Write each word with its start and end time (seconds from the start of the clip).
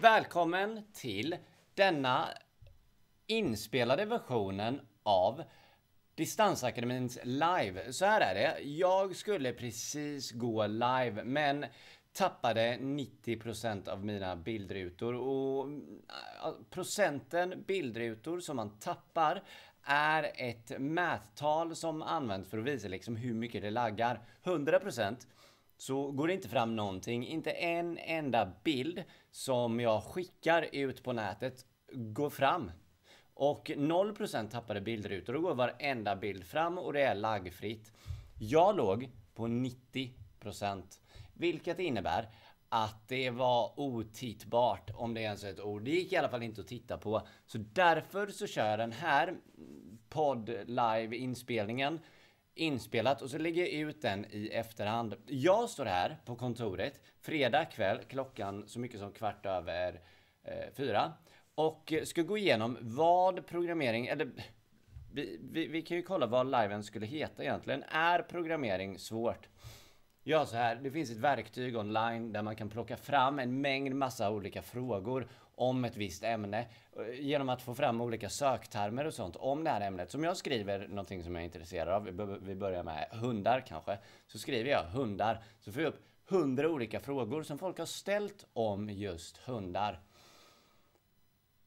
Välkommen 0.00 0.82
till 0.92 1.36
denna 1.74 2.28
inspelade 3.26 4.04
versionen 4.04 4.80
av 5.02 5.42
Distansakademins 6.14 7.18
live. 7.24 7.92
Så 7.92 8.04
här 8.04 8.20
är 8.20 8.34
det. 8.34 8.62
Jag 8.62 9.16
skulle 9.16 9.52
precis 9.52 10.32
gå 10.32 10.66
live 10.66 11.24
men 11.24 11.66
tappade 12.12 12.76
90% 12.76 13.88
av 13.88 14.04
mina 14.04 14.36
bildrutor 14.36 15.14
och 15.14 15.68
äh, 15.68 16.52
procenten 16.70 17.64
bildrutor 17.66 18.40
som 18.40 18.56
man 18.56 18.78
tappar 18.78 19.42
är 19.84 20.32
ett 20.34 20.80
mättal 20.80 21.76
som 21.76 22.02
används 22.02 22.50
för 22.50 22.58
att 22.58 22.64
visa 22.64 22.88
liksom 22.88 23.16
hur 23.16 23.34
mycket 23.34 23.62
det 23.62 23.70
laggar. 23.70 24.20
100% 24.44 25.16
så 25.80 26.10
går 26.10 26.28
det 26.28 26.34
inte 26.34 26.48
fram 26.48 26.76
någonting. 26.76 27.26
Inte 27.26 27.50
en 27.50 27.98
enda 27.98 28.52
bild 28.64 29.04
som 29.30 29.80
jag 29.80 30.04
skickar 30.04 30.68
ut 30.72 31.02
på 31.02 31.12
nätet 31.12 31.64
går 31.92 32.30
fram. 32.30 32.70
Och 33.34 33.70
0% 33.70 34.50
tappade 34.50 34.80
bildrutor. 34.80 35.32
Då 35.32 35.40
går 35.40 35.54
varenda 35.54 36.16
bild 36.16 36.44
fram 36.44 36.78
och 36.78 36.92
det 36.92 37.02
är 37.02 37.14
laggfritt. 37.14 37.92
Jag 38.38 38.76
låg 38.76 39.08
på 39.34 39.46
90%. 39.46 40.82
Vilket 41.34 41.78
innebär 41.78 42.28
att 42.68 43.08
det 43.08 43.30
var 43.30 43.80
otittbart 43.80 44.90
om 44.94 45.14
det 45.14 45.20
ens 45.20 45.44
är 45.44 45.50
ett 45.50 45.60
ord. 45.60 45.82
Det 45.82 45.90
gick 45.90 46.12
i 46.12 46.16
alla 46.16 46.28
fall 46.28 46.42
inte 46.42 46.60
att 46.60 46.68
titta 46.68 46.98
på. 46.98 47.26
Så 47.46 47.58
därför 47.58 48.26
så 48.26 48.46
kör 48.46 48.70
jag 48.70 48.78
den 48.78 48.92
här 48.92 49.34
podd 50.08 50.48
live 50.66 51.16
inspelningen 51.16 51.98
inspelat 52.60 53.22
och 53.22 53.30
så 53.30 53.38
lägger 53.38 53.62
jag 53.62 53.70
ut 53.70 54.02
den 54.02 54.26
i 54.30 54.48
efterhand. 54.48 55.14
Jag 55.26 55.70
står 55.70 55.84
här 55.84 56.16
på 56.24 56.36
kontoret 56.36 57.00
fredag 57.20 57.64
kväll 57.64 57.98
klockan 58.08 58.68
så 58.68 58.80
mycket 58.80 59.00
som 59.00 59.12
kvart 59.12 59.46
över 59.46 60.00
eh, 60.44 60.74
fyra 60.76 61.12
och 61.54 61.92
ska 62.04 62.22
gå 62.22 62.38
igenom 62.38 62.78
vad 62.80 63.46
programmering, 63.46 64.06
eller 64.06 64.30
vi, 65.12 65.40
vi, 65.52 65.66
vi 65.66 65.82
kan 65.82 65.96
ju 65.96 66.02
kolla 66.02 66.26
vad 66.26 66.46
liven 66.46 66.84
skulle 66.84 67.06
heta 67.06 67.42
egentligen. 67.42 67.82
Är 67.88 68.22
programmering 68.22 68.98
svårt? 68.98 69.48
Ja, 70.22 70.46
så 70.46 70.56
här. 70.56 70.76
Det 70.76 70.90
finns 70.90 71.10
ett 71.10 71.16
verktyg 71.16 71.76
online 71.76 72.32
där 72.32 72.42
man 72.42 72.56
kan 72.56 72.70
plocka 72.70 72.96
fram 72.96 73.38
en 73.38 73.60
mängd 73.60 73.94
massa 73.94 74.30
olika 74.30 74.62
frågor 74.62 75.28
om 75.60 75.84
ett 75.84 75.96
visst 75.96 76.24
ämne 76.24 76.66
eh, 76.96 77.20
genom 77.20 77.48
att 77.48 77.62
få 77.62 77.74
fram 77.74 78.00
olika 78.00 78.28
söktermer 78.28 79.04
och 79.04 79.14
sånt 79.14 79.36
om 79.36 79.64
det 79.64 79.70
här 79.70 79.80
ämnet. 79.80 80.10
Som 80.10 80.24
jag 80.24 80.36
skriver 80.36 80.88
någonting 80.88 81.22
som 81.24 81.34
jag 81.34 81.42
är 81.42 81.44
intresserad 81.44 81.88
av. 81.88 82.04
Vi 82.42 82.54
börjar 82.54 82.82
med 82.82 83.08
hundar 83.10 83.64
kanske. 83.68 83.98
Så 84.26 84.38
skriver 84.38 84.70
jag 84.70 84.82
hundar. 84.84 85.42
Så 85.60 85.72
får 85.72 85.82
jag 85.82 85.88
upp 85.88 86.02
hundra 86.28 86.68
olika 86.68 87.00
frågor 87.00 87.42
som 87.42 87.58
folk 87.58 87.78
har 87.78 87.86
ställt 87.86 88.46
om 88.52 88.90
just 88.90 89.36
hundar. 89.36 90.00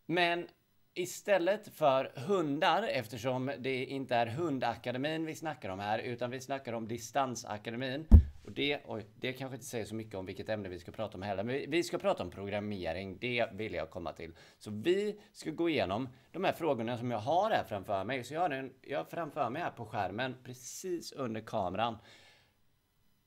Men 0.06 0.48
istället 0.94 1.68
för 1.68 2.12
hundar, 2.16 2.84
eftersom 2.84 3.52
det 3.60 3.86
inte 3.86 4.16
är 4.16 4.28
hundakademin 4.28 5.26
vi 5.26 5.36
snackar 5.36 5.70
om 5.70 5.80
här, 5.80 6.00
utan 6.00 6.32
vi 6.32 6.42
snackar 6.42 6.74
om 6.74 6.88
distansakademin. 6.88 8.08
Och 8.44 8.52
det, 8.52 8.80
oj, 8.86 9.06
det 9.16 9.34
kanske 9.34 9.56
inte 9.56 9.66
säger 9.66 9.86
så 9.86 9.96
mycket 9.96 10.16
om 10.16 10.26
vilket 10.26 10.50
ämne 10.50 10.70
vi 10.70 10.80
ska 10.80 10.92
prata 10.92 11.18
om 11.18 11.22
heller, 11.22 11.44
men 11.44 11.72
vi 11.72 11.84
ska 11.84 11.98
prata 11.98 12.24
om 12.24 12.30
programmering. 12.30 13.18
Det 13.20 13.50
vill 13.54 13.74
jag 13.74 13.90
komma 13.90 14.14
till. 14.14 14.36
Så 14.60 14.72
vi 14.72 15.20
ska 15.32 15.52
gå 15.52 15.70
igenom 15.70 16.10
de 16.32 16.44
här 16.44 16.54
frågorna 16.54 16.98
som 16.98 17.12
jag 17.12 17.20
har 17.20 17.52
här 17.52 17.64
framför 17.64 18.04
mig. 18.04 18.24
Så 18.24 18.34
jag 18.34 18.42
har, 18.42 18.50
en, 18.50 18.74
jag 18.82 18.98
har 18.98 19.06
framför 19.06 19.50
mig 19.50 19.62
här 19.62 19.72
på 19.72 19.86
skärmen, 19.86 20.36
precis 20.44 21.12
under 21.12 21.42
kameran, 21.42 21.98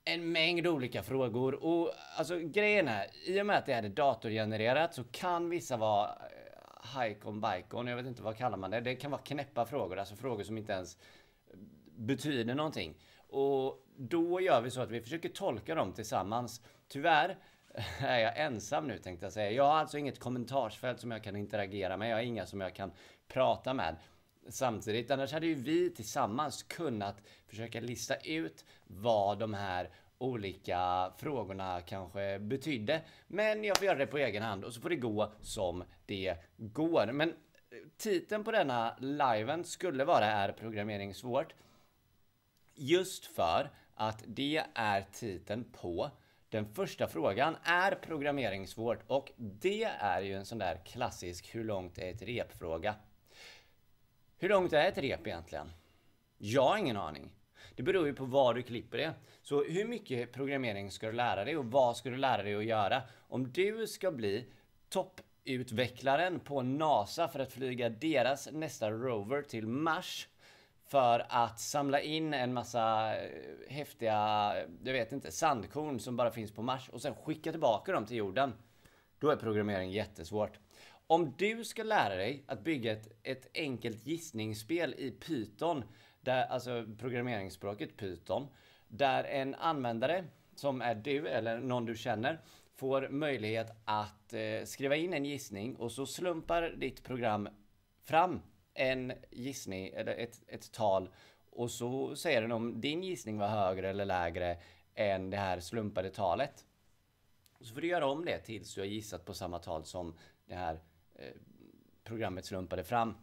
en 0.04 0.32
mängd 0.32 0.66
olika 0.66 1.02
frågor. 1.02 1.64
Och 1.64 1.92
alltså 2.16 2.38
grejen 2.38 2.88
är, 2.88 3.06
i 3.24 3.42
och 3.42 3.46
med 3.46 3.58
att 3.58 3.66
det 3.66 3.74
här 3.74 3.82
är 3.82 3.88
datorgenererat 3.88 4.94
så 4.94 5.04
kan 5.04 5.50
vissa 5.50 5.76
vara 5.76 6.08
eh, 6.08 6.14
Haikon 6.80 7.40
Baikon, 7.40 7.86
jag 7.86 7.96
vet 7.96 8.06
inte 8.06 8.22
vad 8.22 8.36
kallar 8.36 8.56
man 8.56 8.70
det. 8.70 8.80
Det 8.80 8.96
kan 8.96 9.10
vara 9.10 9.22
knäppa 9.22 9.66
frågor, 9.66 9.98
alltså 9.98 10.16
frågor 10.16 10.44
som 10.44 10.58
inte 10.58 10.72
ens 10.72 10.98
betyder 11.96 12.54
någonting. 12.54 12.94
Och 13.28 13.85
då 13.96 14.40
gör 14.40 14.60
vi 14.60 14.70
så 14.70 14.80
att 14.80 14.90
vi 14.90 15.00
försöker 15.00 15.28
tolka 15.28 15.74
dem 15.74 15.92
tillsammans. 15.92 16.62
Tyvärr 16.88 17.38
är 17.98 18.18
jag 18.18 18.38
ensam 18.40 18.86
nu 18.86 18.98
tänkte 18.98 19.26
jag 19.26 19.32
säga. 19.32 19.50
Jag 19.50 19.64
har 19.64 19.78
alltså 19.78 19.98
inget 19.98 20.18
kommentarsfält 20.18 21.00
som 21.00 21.10
jag 21.10 21.24
kan 21.24 21.36
interagera 21.36 21.96
med. 21.96 22.10
Jag 22.10 22.16
har 22.16 22.22
inga 22.22 22.46
som 22.46 22.60
jag 22.60 22.74
kan 22.74 22.92
prata 23.28 23.74
med 23.74 23.96
samtidigt. 24.48 25.10
Annars 25.10 25.32
hade 25.32 25.46
ju 25.46 25.54
vi 25.54 25.90
tillsammans 25.90 26.62
kunnat 26.62 27.16
försöka 27.46 27.80
lista 27.80 28.16
ut 28.16 28.64
vad 28.86 29.38
de 29.38 29.54
här 29.54 29.90
olika 30.18 31.12
frågorna 31.18 31.80
kanske 31.80 32.38
betydde. 32.38 33.02
Men 33.26 33.64
jag 33.64 33.76
får 33.76 33.86
göra 33.86 33.98
det 33.98 34.06
på 34.06 34.18
egen 34.18 34.42
hand 34.42 34.64
och 34.64 34.74
så 34.74 34.80
får 34.80 34.88
det 34.88 34.96
gå 34.96 35.32
som 35.40 35.84
det 36.06 36.36
går. 36.56 37.12
Men 37.12 37.28
eh, 37.28 37.34
titeln 37.96 38.44
på 38.44 38.52
denna 38.52 38.96
liven 38.98 39.64
skulle 39.64 40.04
vara 40.04 40.24
Är 40.24 40.52
programmering 40.52 41.14
svårt? 41.14 41.54
Just 42.74 43.26
för 43.26 43.70
att 43.96 44.24
det 44.26 44.62
är 44.74 45.06
titeln 45.12 45.64
på 45.72 46.10
den 46.48 46.74
första 46.74 47.08
frågan. 47.08 47.56
Är 47.62 47.94
programmering 47.94 48.66
svårt? 48.66 48.98
Och 49.06 49.32
det 49.36 49.84
är 49.84 50.20
ju 50.20 50.34
en 50.34 50.44
sån 50.44 50.58
där 50.58 50.80
klassisk 50.84 51.54
hur 51.54 51.64
långt 51.64 51.98
är 51.98 52.10
ett 52.10 52.22
rep-fråga. 52.22 52.94
Hur 54.38 54.48
långt 54.48 54.72
är 54.72 54.88
ett 54.88 54.98
rep 54.98 55.26
egentligen? 55.26 55.72
Jag 56.38 56.62
har 56.62 56.76
ingen 56.76 56.96
aning. 56.96 57.30
Det 57.74 57.82
beror 57.82 58.06
ju 58.06 58.14
på 58.14 58.24
var 58.24 58.54
du 58.54 58.62
klipper 58.62 58.98
det. 58.98 59.14
Så 59.42 59.64
hur 59.64 59.84
mycket 59.84 60.32
programmering 60.32 60.90
ska 60.90 61.06
du 61.06 61.12
lära 61.12 61.44
dig 61.44 61.56
och 61.56 61.64
vad 61.64 61.96
ska 61.96 62.10
du 62.10 62.16
lära 62.16 62.42
dig 62.42 62.54
att 62.54 62.64
göra? 62.64 63.02
Om 63.18 63.52
du 63.52 63.86
ska 63.86 64.10
bli 64.10 64.46
topputvecklaren 64.88 66.40
på 66.40 66.62
NASA 66.62 67.28
för 67.28 67.40
att 67.40 67.52
flyga 67.52 67.88
deras 67.88 68.48
nästa 68.52 68.90
rover 68.90 69.42
till 69.42 69.66
Mars 69.66 70.28
för 70.86 71.26
att 71.28 71.60
samla 71.60 72.00
in 72.00 72.34
en 72.34 72.54
massa 72.54 73.16
eh, 73.16 73.30
häftiga, 73.68 74.52
jag 74.84 74.92
vet 74.92 75.12
inte, 75.12 75.32
sandkorn 75.32 76.00
som 76.00 76.16
bara 76.16 76.30
finns 76.30 76.52
på 76.52 76.62
Mars 76.62 76.88
och 76.88 77.02
sen 77.02 77.14
skicka 77.14 77.50
tillbaka 77.50 77.92
dem 77.92 78.06
till 78.06 78.16
jorden. 78.16 78.52
Då 79.18 79.30
är 79.30 79.36
programmering 79.36 79.90
jättesvårt. 79.90 80.58
Om 81.06 81.34
du 81.38 81.64
ska 81.64 81.82
lära 81.82 82.14
dig 82.14 82.44
att 82.46 82.64
bygga 82.64 82.92
ett, 82.92 83.08
ett 83.22 83.50
enkelt 83.54 84.06
gissningsspel 84.06 84.94
i 84.98 85.10
Python, 85.10 85.84
där, 86.20 86.46
alltså 86.46 86.84
programmeringsspråket 86.98 87.96
Python, 87.96 88.48
där 88.88 89.24
en 89.24 89.54
användare 89.54 90.24
som 90.54 90.82
är 90.82 90.94
du 90.94 91.28
eller 91.28 91.58
någon 91.60 91.86
du 91.86 91.96
känner 91.96 92.40
får 92.74 93.08
möjlighet 93.08 93.70
att 93.84 94.32
eh, 94.32 94.64
skriva 94.64 94.96
in 94.96 95.14
en 95.14 95.24
gissning 95.24 95.76
och 95.76 95.92
så 95.92 96.06
slumpar 96.06 96.62
ditt 96.62 97.02
program 97.04 97.48
fram 98.04 98.40
en 98.76 99.12
gissning 99.30 99.88
eller 99.88 100.14
ett, 100.14 100.42
ett 100.48 100.72
tal 100.72 101.08
och 101.50 101.70
så 101.70 102.16
säger 102.16 102.42
den 102.42 102.52
om 102.52 102.80
din 102.80 103.02
gissning 103.02 103.38
var 103.38 103.48
högre 103.48 103.90
eller 103.90 104.04
lägre 104.04 104.56
än 104.94 105.30
det 105.30 105.36
här 105.36 105.60
slumpade 105.60 106.10
talet. 106.10 106.64
Så 107.60 107.74
får 107.74 107.80
du 107.80 107.88
göra 107.88 108.06
om 108.06 108.24
det 108.24 108.38
tills 108.38 108.74
du 108.74 108.80
har 108.80 108.86
gissat 108.86 109.24
på 109.24 109.34
samma 109.34 109.58
tal 109.58 109.84
som 109.84 110.14
det 110.46 110.54
här 110.54 110.80
eh, 111.14 111.32
programmet 112.04 112.44
slumpade 112.44 112.84
fram. 112.84 113.14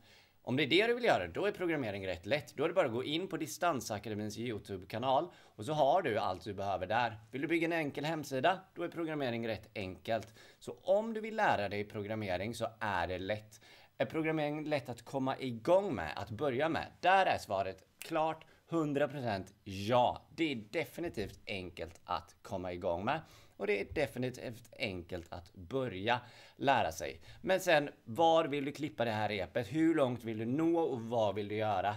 Om 0.45 0.55
det 0.55 0.63
är 0.63 0.67
det 0.67 0.87
du 0.87 0.93
vill 0.93 1.03
göra, 1.03 1.27
då 1.27 1.45
är 1.45 1.51
programmering 1.51 2.07
rätt 2.07 2.25
lätt. 2.25 2.53
Då 2.55 2.63
är 2.63 2.67
det 2.67 2.73
bara 2.73 2.85
att 2.85 2.93
gå 2.93 3.03
in 3.03 3.27
på 3.27 3.37
Distansakademins 3.37 4.37
YouTube-kanal 4.37 5.27
och 5.35 5.65
så 5.65 5.73
har 5.73 6.01
du 6.01 6.17
allt 6.17 6.43
du 6.43 6.53
behöver 6.53 6.87
där. 6.87 7.17
Vill 7.31 7.41
du 7.41 7.47
bygga 7.47 7.65
en 7.65 7.73
enkel 7.73 8.05
hemsida, 8.05 8.59
då 8.75 8.83
är 8.83 8.89
programmering 8.89 9.47
rätt 9.47 9.69
enkelt. 9.75 10.33
Så 10.59 10.77
om 10.81 11.13
du 11.13 11.21
vill 11.21 11.35
lära 11.35 11.69
dig 11.69 11.83
programmering 11.83 12.55
så 12.55 12.67
är 12.79 13.07
det 13.07 13.17
lätt. 13.17 13.61
Är 13.97 14.05
programmering 14.05 14.65
lätt 14.65 14.89
att 14.89 15.01
komma 15.01 15.39
igång 15.39 15.95
med, 15.95 16.13
att 16.15 16.29
börja 16.29 16.69
med? 16.69 16.87
Där 16.99 17.25
är 17.25 17.37
svaret 17.37 17.83
klart 17.99 18.45
100% 18.69 19.53
ja. 19.63 20.21
Det 20.35 20.51
är 20.51 20.55
definitivt 20.55 21.39
enkelt 21.47 22.01
att 22.05 22.35
komma 22.41 22.73
igång 22.73 23.05
med. 23.05 23.21
Och 23.57 23.67
det 23.67 23.81
är 23.81 23.93
definitivt 23.93 24.73
enkelt 24.79 25.33
att 25.33 25.53
börja 25.53 26.19
lära 26.55 26.91
sig. 26.91 27.21
Men 27.41 27.59
sen, 27.59 27.89
var 28.03 28.45
vill 28.45 28.65
du 28.65 28.71
klippa 28.71 29.05
det 29.05 29.11
här 29.11 29.29
repet? 29.29 29.67
Hur 29.67 29.95
långt 29.95 30.23
vill 30.23 30.37
du 30.37 30.45
nå 30.45 30.79
och 30.79 31.01
vad 31.01 31.35
vill 31.35 31.47
du 31.47 31.55
göra? 31.55 31.95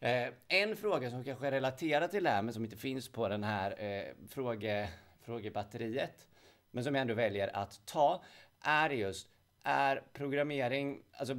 Eh, 0.00 0.28
en 0.48 0.76
fråga 0.76 1.10
som 1.10 1.24
kanske 1.24 1.46
är 1.46 1.50
relaterad 1.50 2.10
till 2.10 2.24
det 2.24 2.30
här, 2.30 2.42
men 2.42 2.54
som 2.54 2.64
inte 2.64 2.76
finns 2.76 3.08
på 3.08 3.28
den 3.28 3.44
här 3.44 3.84
eh, 3.84 4.28
fråge, 4.28 4.88
frågebatteriet, 5.20 6.28
men 6.70 6.84
som 6.84 6.94
jag 6.94 7.02
ändå 7.02 7.14
väljer 7.14 7.56
att 7.56 7.86
ta, 7.86 8.22
är 8.60 8.90
just, 8.90 9.28
är 9.62 10.02
programmering, 10.12 11.02
alltså 11.12 11.36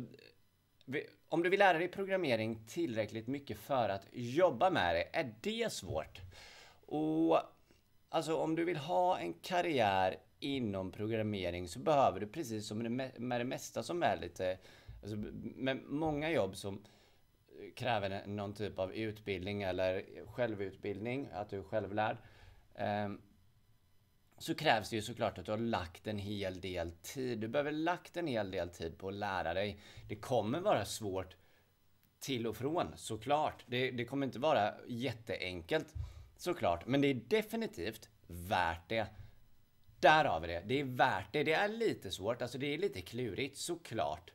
om 1.30 1.44
du 1.44 1.50
vill 1.50 1.60
lära 1.60 1.78
dig 1.78 1.88
programmering 1.88 2.60
tillräckligt 2.68 3.28
mycket 3.28 3.58
för 3.58 3.90
att 3.90 4.08
jobba 4.12 4.70
med 4.70 4.96
det, 4.96 5.20
är 5.20 5.36
det 5.42 5.72
svårt? 5.72 6.22
Och 6.86 7.42
Alltså 8.14 8.36
om 8.36 8.56
du 8.56 8.64
vill 8.64 8.78
ha 8.78 9.20
en 9.20 9.34
karriär 9.34 10.18
inom 10.40 10.92
programmering 10.92 11.68
så 11.68 11.80
behöver 11.80 12.20
du 12.20 12.28
precis 12.28 12.68
som 12.68 12.78
med 13.18 13.42
det 13.42 13.46
mesta 13.46 13.84
som 13.84 14.04
är 14.04 14.18
lite, 14.18 14.58
alltså 15.02 15.16
med 15.42 15.84
många 15.84 16.32
jobb 16.32 16.56
som 16.56 16.84
kräver 17.76 18.28
någon 18.28 18.54
typ 18.54 18.80
av 18.80 18.94
utbildning 18.94 19.64
eller 19.64 20.04
självutbildning, 20.26 21.30
att 21.34 21.50
du 21.50 21.60
är 21.60 21.64
självlärd. 21.64 22.18
Ehm, 22.76 23.22
så 24.44 24.56
krävs 24.56 24.90
det 24.90 24.96
ju 24.96 25.02
såklart 25.02 25.38
att 25.38 25.46
du 25.46 25.52
har 25.52 25.58
lagt 25.58 26.08
en 26.08 26.20
hel 26.20 26.62
del 26.62 26.92
tid. 26.92 27.40
Du 27.40 27.48
behöver 27.48 27.72
lagt 27.72 28.18
en 28.18 28.28
hel 28.28 28.52
del 28.52 28.70
tid 28.70 28.98
på 28.98 29.08
att 29.08 29.14
lära 29.14 29.54
dig. 29.54 29.80
Det 30.08 30.16
kommer 30.16 30.60
vara 30.60 30.86
svårt 30.86 31.36
till 32.20 32.48
och 32.48 32.58
från, 32.58 32.88
såklart. 32.96 33.64
Det, 33.68 33.92
det 33.92 34.06
kommer 34.06 34.26
inte 34.26 34.40
vara 34.40 34.74
jätteenkelt, 34.88 35.94
såklart. 36.38 36.86
Men 36.86 37.02
det 37.02 37.08
är 37.08 37.14
definitivt 37.14 38.10
värt 38.28 38.90
det. 38.90 39.08
Där 40.00 40.26
har 40.26 40.40
vi 40.40 40.48
det. 40.48 40.64
Det 40.66 40.80
är 40.80 40.84
värt 40.84 41.34
det. 41.34 41.44
Det 41.44 41.54
är 41.54 41.68
lite 41.68 42.12
svårt, 42.12 42.42
alltså 42.42 42.58
det 42.58 42.74
är 42.74 42.78
lite 42.78 43.02
klurigt, 43.02 43.58
såklart. 43.58 44.32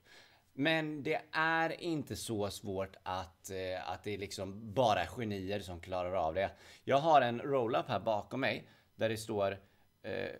Men 0.53 1.03
det 1.03 1.23
är 1.33 1.81
inte 1.81 2.17
så 2.17 2.51
svårt 2.51 2.97
att, 3.03 3.51
eh, 3.51 3.91
att 3.91 4.05
det 4.05 4.15
är 4.15 4.19
liksom 4.19 4.73
bara 4.75 5.07
genier 5.07 5.61
som 5.61 5.81
klarar 5.81 6.13
av 6.13 6.35
det. 6.35 6.51
Jag 6.85 6.99
har 6.99 7.21
en 7.21 7.41
roll-up 7.41 7.89
här 7.89 8.01
bakom 8.01 8.41
mig 8.41 8.69
där 8.97 9.09
det 9.09 9.17
står 9.17 9.59
eh, 10.03 10.31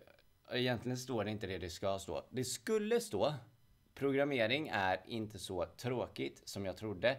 Egentligen 0.51 0.97
står 0.97 1.23
det 1.23 1.31
inte 1.31 1.47
det 1.47 1.57
det 1.57 1.69
ska 1.69 1.99
stå. 1.99 2.25
Det 2.29 2.43
skulle 2.43 3.01
stå 3.01 3.33
Programmering 3.99 4.67
är 4.73 5.01
inte 5.05 5.39
så 5.39 5.65
tråkigt 5.65 6.41
som 6.45 6.65
jag 6.65 6.77
trodde. 6.77 7.17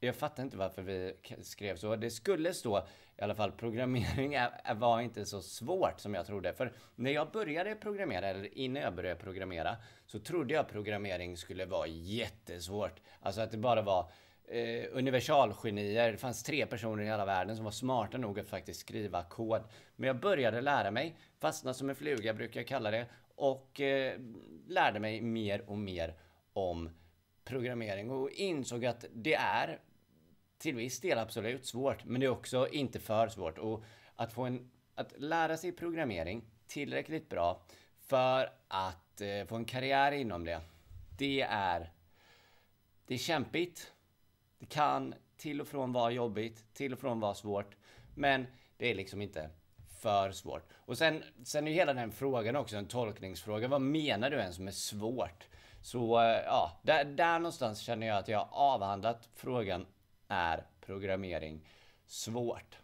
Jag 0.00 0.16
fattar 0.16 0.42
inte 0.42 0.56
varför 0.56 0.82
vi 0.82 1.16
skrev 1.42 1.76
så. 1.76 1.96
Det 1.96 2.10
skulle 2.10 2.54
stå 2.54 2.86
i 3.18 3.22
alla 3.22 3.34
fall 3.34 3.52
programmering 3.52 4.34
är, 4.34 4.74
var 4.74 5.00
inte 5.00 5.26
så 5.26 5.42
svårt 5.42 6.00
som 6.00 6.14
jag 6.14 6.26
trodde. 6.26 6.52
För 6.52 6.72
när 6.94 7.10
jag 7.10 7.30
började 7.30 7.74
programmera, 7.74 8.26
eller 8.28 8.58
innan 8.58 8.82
jag 8.82 8.94
började 8.94 9.20
programmera, 9.20 9.76
så 10.06 10.18
trodde 10.18 10.54
jag 10.54 10.68
programmering 10.68 11.36
skulle 11.36 11.66
vara 11.66 11.86
jättesvårt. 11.86 13.00
Alltså 13.20 13.40
att 13.40 13.50
det 13.50 13.58
bara 13.58 13.82
var 13.82 14.10
eh, 14.48 14.84
universalgenier. 14.92 16.12
Det 16.12 16.18
fanns 16.18 16.42
tre 16.42 16.66
personer 16.66 17.02
i 17.02 17.06
hela 17.06 17.24
världen 17.24 17.56
som 17.56 17.64
var 17.64 17.72
smarta 17.72 18.18
nog 18.18 18.40
att 18.40 18.48
faktiskt 18.48 18.80
skriva 18.80 19.22
kod. 19.22 19.62
Men 19.96 20.06
jag 20.06 20.20
började 20.20 20.60
lära 20.60 20.90
mig, 20.90 21.16
fastna 21.38 21.74
som 21.74 21.90
en 21.90 21.96
fluga 21.96 22.34
brukar 22.34 22.60
jag 22.60 22.68
kalla 22.68 22.90
det, 22.90 23.06
och 23.36 23.80
eh, 23.80 24.20
lärde 24.66 25.00
mig 25.00 25.20
mer 25.20 25.70
och 25.70 25.78
mer 25.78 26.14
om 26.52 26.90
programmering 27.44 28.10
och 28.10 28.30
insåg 28.30 28.86
att 28.86 29.04
det 29.12 29.34
är 29.34 29.80
till 30.58 30.74
viss 30.74 31.00
del 31.00 31.18
absolut 31.18 31.66
svårt, 31.66 32.04
men 32.04 32.20
det 32.20 32.26
är 32.26 32.30
också 32.30 32.68
inte 32.68 33.00
för 33.00 33.28
svårt. 33.28 33.58
Och 33.58 33.84
att 34.16 34.32
få 34.32 34.42
en, 34.42 34.70
att 34.94 35.20
lära 35.20 35.56
sig 35.56 35.72
programmering 35.72 36.44
tillräckligt 36.66 37.28
bra 37.28 37.62
för 37.98 38.50
att 38.68 39.20
eh, 39.20 39.46
få 39.46 39.56
en 39.56 39.64
karriär 39.64 40.12
inom 40.12 40.44
det, 40.44 40.60
det 41.18 41.40
är, 41.50 41.92
det 43.06 43.14
är 43.14 43.18
kämpigt. 43.18 43.93
Det 44.64 44.68
kan 44.68 45.14
till 45.36 45.60
och 45.60 45.68
från 45.68 45.92
vara 45.92 46.10
jobbigt, 46.10 46.74
till 46.74 46.92
och 46.92 46.98
från 46.98 47.20
vara 47.20 47.34
svårt, 47.34 47.76
men 48.14 48.46
det 48.76 48.90
är 48.90 48.94
liksom 48.94 49.22
inte 49.22 49.50
för 50.00 50.32
svårt. 50.32 50.62
Och 50.74 50.98
sen, 50.98 51.22
sen 51.42 51.66
är 51.66 51.70
ju 51.70 51.76
hela 51.76 51.94
den 51.94 52.12
frågan 52.12 52.56
också 52.56 52.76
en 52.76 52.86
tolkningsfråga. 52.86 53.68
Vad 53.68 53.80
menar 53.80 54.30
du 54.30 54.36
ens 54.36 54.58
med 54.58 54.74
svårt? 54.74 55.48
Så 55.82 56.20
eh, 56.20 56.26
ja, 56.26 56.80
där, 56.82 57.04
där 57.04 57.38
någonstans 57.38 57.80
känner 57.80 58.06
jag 58.06 58.18
att 58.18 58.28
jag 58.28 58.38
har 58.38 58.74
avhandlat 58.74 59.28
frågan 59.34 59.86
är 60.28 60.66
programmering 60.80 61.66
svårt? 62.06 62.78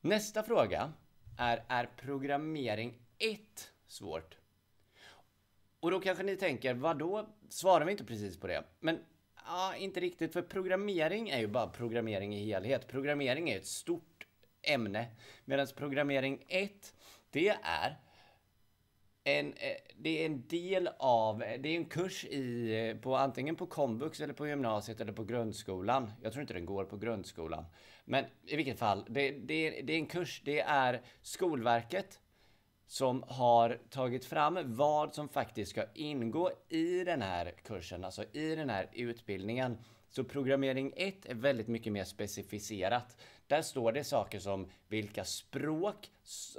Nästa 0.00 0.42
fråga 0.42 0.92
är, 1.38 1.64
är 1.68 1.88
programmering 1.96 2.94
1 3.18 3.40
svårt? 3.86 4.36
Och 5.80 5.90
då 5.90 6.00
kanske 6.00 6.24
ni 6.24 6.36
tänker, 6.36 6.74
vad 6.74 6.98
då 6.98 7.28
svarar 7.48 7.84
vi 7.84 7.92
inte 7.92 8.04
precis 8.04 8.40
på 8.40 8.46
det? 8.46 8.64
Men 8.80 8.98
ja, 9.50 9.76
inte 9.76 10.00
riktigt, 10.00 10.32
för 10.32 10.42
programmering 10.42 11.28
är 11.28 11.38
ju 11.38 11.46
bara 11.46 11.66
programmering 11.66 12.34
i 12.34 12.44
helhet. 12.44 12.88
Programmering 12.88 13.50
är 13.50 13.56
ett 13.56 13.66
stort 13.66 14.26
ämne, 14.62 15.06
medan 15.44 15.66
programmering 15.76 16.44
1, 16.48 16.94
det 17.30 17.48
är 17.62 17.98
en, 19.24 19.46
eh, 19.52 19.76
det 19.96 20.22
är 20.22 20.26
en 20.26 20.46
del 20.48 20.88
av, 20.98 21.38
det 21.38 21.68
är 21.68 21.76
en 21.76 21.84
kurs 21.84 22.24
i, 22.24 22.74
eh, 22.78 22.96
på 22.96 23.16
antingen 23.16 23.56
på 23.56 23.66
komvux 23.66 24.20
eller 24.20 24.34
på 24.34 24.46
gymnasiet 24.46 25.00
eller 25.00 25.12
på 25.12 25.24
grundskolan. 25.24 26.10
Jag 26.22 26.32
tror 26.32 26.42
inte 26.42 26.54
den 26.54 26.66
går 26.66 26.84
på 26.84 26.96
grundskolan. 26.96 27.64
Men 28.04 28.24
i 28.46 28.56
vilket 28.56 28.78
fall, 28.78 29.04
det, 29.08 29.30
det, 29.30 29.70
det 29.82 29.92
är 29.92 29.98
en 29.98 30.06
kurs, 30.06 30.42
det 30.44 30.60
är 30.60 31.02
Skolverket 31.22 32.20
som 32.90 33.24
har 33.28 33.78
tagit 33.90 34.24
fram 34.24 34.58
vad 34.64 35.14
som 35.14 35.28
faktiskt 35.28 35.70
ska 35.70 35.84
ingå 35.94 36.50
i 36.68 37.04
den 37.04 37.22
här 37.22 37.52
kursen, 37.64 38.04
alltså 38.04 38.24
i 38.32 38.54
den 38.54 38.70
här 38.70 38.88
utbildningen. 38.92 39.78
Så 40.08 40.24
programmering 40.24 40.92
1 40.96 41.26
är 41.26 41.34
väldigt 41.34 41.68
mycket 41.68 41.92
mer 41.92 42.04
specificerat. 42.04 43.16
Där 43.46 43.62
står 43.62 43.92
det 43.92 44.04
saker 44.04 44.38
som 44.38 44.68
vilka 44.88 45.24
språk, 45.24 46.10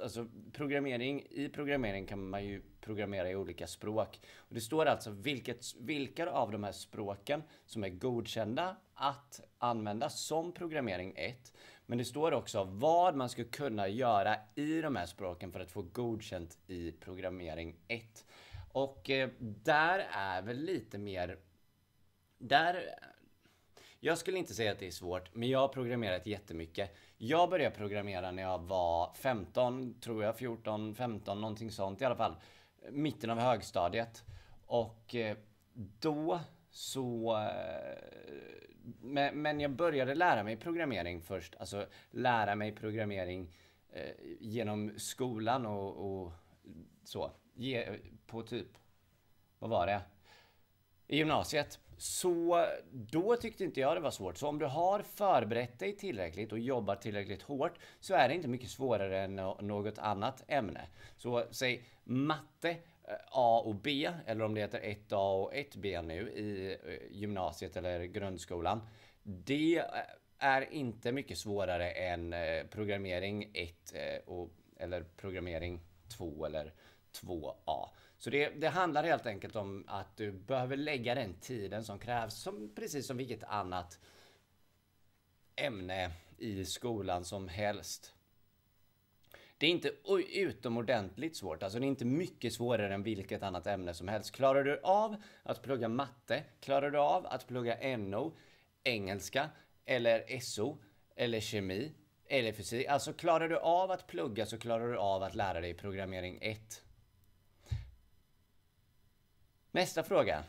alltså 0.02 0.26
programmering, 0.52 1.26
i 1.30 1.48
programmering 1.48 2.06
kan 2.06 2.28
man 2.28 2.44
ju 2.44 2.62
programmera 2.80 3.30
i 3.30 3.36
olika 3.36 3.66
språk. 3.66 4.20
Och 4.36 4.54
det 4.54 4.60
står 4.60 4.86
alltså 4.86 5.10
vilket, 5.10 5.74
vilka 5.80 6.30
av 6.30 6.52
de 6.52 6.64
här 6.64 6.72
språken 6.72 7.42
som 7.66 7.84
är 7.84 7.88
godkända 7.88 8.76
att 8.94 9.40
använda 9.58 10.10
som 10.10 10.52
programmering 10.52 11.12
1. 11.16 11.52
Men 11.86 11.98
det 11.98 12.04
står 12.04 12.32
också 12.32 12.64
vad 12.64 13.16
man 13.16 13.28
ska 13.28 13.44
kunna 13.44 13.88
göra 13.88 14.36
i 14.54 14.80
de 14.80 14.96
här 14.96 15.06
språken 15.06 15.52
för 15.52 15.60
att 15.60 15.70
få 15.70 15.82
godkänt 15.82 16.58
i 16.66 16.92
programmering 16.92 17.76
1. 17.88 18.24
Och 18.72 19.10
eh, 19.10 19.30
där 19.38 20.08
är 20.12 20.42
väl 20.42 20.56
lite 20.56 20.98
mer... 20.98 21.38
Där 22.38 22.94
jag 24.04 24.18
skulle 24.18 24.38
inte 24.38 24.54
säga 24.54 24.72
att 24.72 24.78
det 24.78 24.86
är 24.86 24.90
svårt, 24.90 25.34
men 25.34 25.48
jag 25.48 25.58
har 25.58 25.68
programmerat 25.68 26.26
jättemycket. 26.26 26.96
Jag 27.18 27.50
började 27.50 27.76
programmera 27.76 28.30
när 28.30 28.42
jag 28.42 28.58
var 28.58 29.12
15, 29.14 30.00
tror 30.00 30.24
jag, 30.24 30.38
14, 30.38 30.94
15, 30.94 31.40
någonting 31.40 31.70
sånt 31.70 32.00
i 32.00 32.04
alla 32.04 32.16
fall. 32.16 32.34
Mitten 32.90 33.30
av 33.30 33.38
högstadiet. 33.38 34.24
Och 34.66 35.14
eh, 35.14 35.36
då 36.00 36.40
så... 36.72 37.36
Eh, 37.36 39.32
men 39.32 39.60
jag 39.60 39.70
började 39.70 40.14
lära 40.14 40.42
mig 40.42 40.56
programmering 40.56 41.22
först. 41.22 41.56
Alltså 41.58 41.86
lära 42.10 42.54
mig 42.54 42.72
programmering 42.72 43.54
eh, 43.92 44.10
genom 44.40 44.92
skolan 44.96 45.66
och, 45.66 46.22
och 46.22 46.32
så. 47.04 47.30
På 48.26 48.42
typ... 48.42 48.66
Vad 49.58 49.70
var 49.70 49.86
det? 49.86 50.00
I 51.06 51.16
gymnasiet. 51.16 51.78
Så 51.98 52.66
då 52.90 53.36
tyckte 53.36 53.64
inte 53.64 53.80
jag 53.80 53.96
det 53.96 54.00
var 54.00 54.10
svårt. 54.10 54.38
Så 54.38 54.48
om 54.48 54.58
du 54.58 54.66
har 54.66 55.02
förberett 55.02 55.78
dig 55.78 55.96
tillräckligt 55.96 56.52
och 56.52 56.58
jobbar 56.58 56.96
tillräckligt 56.96 57.42
hårt 57.42 57.78
så 58.00 58.14
är 58.14 58.28
det 58.28 58.34
inte 58.34 58.48
mycket 58.48 58.70
svårare 58.70 59.20
än 59.20 59.36
något 59.60 59.98
annat 59.98 60.44
ämne. 60.48 60.88
Så 61.16 61.44
säg 61.50 61.84
matte 62.04 62.76
Eh, 63.08 63.14
A 63.30 63.62
och 63.64 63.74
B, 63.74 64.10
eller 64.26 64.44
om 64.44 64.54
det 64.54 64.60
heter 64.60 64.80
1A 64.80 65.42
och 65.42 65.54
1B 65.54 66.02
nu 66.02 66.30
i 66.30 66.78
eh, 66.84 67.16
gymnasiet 67.16 67.76
eller 67.76 68.04
grundskolan. 68.04 68.88
Det 69.22 69.78
eh, 69.78 69.86
är 70.38 70.72
inte 70.72 71.12
mycket 71.12 71.38
svårare 71.38 71.90
än 71.90 72.34
programmering 72.70 73.50
1 73.54 73.94
eller 74.76 75.02
programmering 75.02 75.80
2 76.08 76.46
eller 76.46 76.72
2A. 77.20 77.88
Så 78.18 78.30
det, 78.30 78.48
det, 78.48 78.68
handlar 78.68 79.04
helt 79.04 79.26
enkelt 79.26 79.56
om 79.56 79.84
att 79.88 80.16
du 80.16 80.32
behöver 80.32 80.76
lägga 80.76 81.14
den 81.14 81.34
tiden 81.34 81.84
som 81.84 81.98
krävs, 81.98 82.34
som, 82.34 82.74
precis 82.74 83.06
som 83.06 83.16
vilket 83.16 83.44
annat 83.44 83.98
ämne 85.56 86.10
i 86.38 86.64
skolan 86.64 87.24
som 87.24 87.48
helst. 87.48 88.14
Det 89.62 89.66
är 89.66 89.70
inte 89.70 89.92
utomordentligt 90.32 91.36
svårt, 91.36 91.62
alltså 91.62 91.78
det 91.78 91.86
är 91.86 91.88
inte 91.88 92.04
mycket 92.04 92.52
svårare 92.52 92.94
än 92.94 93.02
vilket 93.02 93.42
annat 93.42 93.66
ämne 93.66 93.94
som 93.94 94.08
helst. 94.08 94.32
Klarar 94.32 94.64
du 94.64 94.80
av 94.82 95.16
att 95.42 95.62
plugga 95.62 95.88
matte, 95.88 96.44
klarar 96.60 96.90
du 96.90 96.98
av 96.98 97.26
att 97.26 97.46
plugga 97.46 97.96
NO, 97.98 98.36
engelska 98.84 99.50
eller 99.84 100.40
SO 100.40 100.78
eller 101.16 101.40
kemi 101.40 101.92
eller 102.26 102.52
fysik. 102.52 102.86
Alltså 102.86 103.12
klarar 103.12 103.48
du 103.48 103.58
av 103.58 103.90
att 103.90 104.06
plugga 104.06 104.46
så 104.46 104.58
klarar 104.58 104.88
du 104.88 104.98
av 104.98 105.22
att 105.22 105.34
lära 105.34 105.60
dig 105.60 105.74
programmering 105.74 106.38
1. 106.42 106.84
Nästa 109.70 110.02
fråga. 110.02 110.44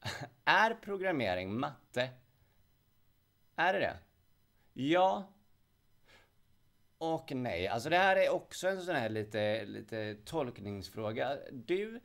Är 0.44 0.74
programmering 0.74 1.58
matte? 1.58 2.10
Är 3.56 3.72
det 3.72 3.78
det? 3.78 3.96
Ja. 4.72 5.32
Och 6.98 7.32
nej. 7.34 7.68
Alltså 7.68 7.88
det 7.90 7.96
här 7.96 8.16
är 8.16 8.30
också 8.30 8.68
en 8.68 8.82
sån 8.82 8.94
här 8.94 9.08
lite, 9.08 9.64
lite 9.64 10.16
tolkningsfråga. 10.24 11.38
Du 11.52 12.00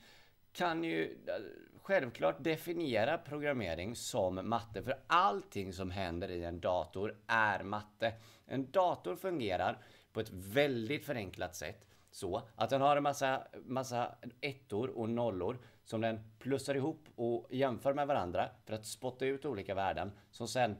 kan 0.54 0.84
ju 0.84 1.04
eh, 1.28 1.34
självklart 1.82 2.36
definiera 2.40 3.18
programmering 3.18 3.96
som 3.96 4.50
matte. 4.50 4.84
För 4.84 5.00
allting 5.08 5.74
som 5.74 5.92
händer 5.92 6.32
i 6.32 6.44
en 6.44 6.60
dator 6.60 7.16
är 7.28 7.64
matte. 7.64 8.14
En 8.46 8.72
dator 8.72 9.16
fungerar 9.16 9.78
på 10.14 10.20
ett 10.20 10.30
väldigt 10.32 11.06
förenklat 11.06 11.56
sätt 11.56 11.86
så 12.12 12.42
att 12.56 12.70
den 12.70 12.82
har 12.82 12.98
en 12.98 13.04
massa, 13.04 13.48
massa 13.66 14.16
ettor 14.42 14.90
och 14.90 15.10
nollor 15.10 15.58
som 15.84 16.02
den 16.02 16.20
plussar 16.40 16.76
ihop 16.76 17.08
och 17.16 17.48
jämför 17.50 17.94
med 17.94 18.08
varandra 18.08 18.50
för 18.66 18.74
att 18.74 18.86
spotta 18.86 19.26
ut 19.26 19.46
olika 19.46 19.76
värden 19.76 20.12
som 20.32 20.48
sen 20.48 20.76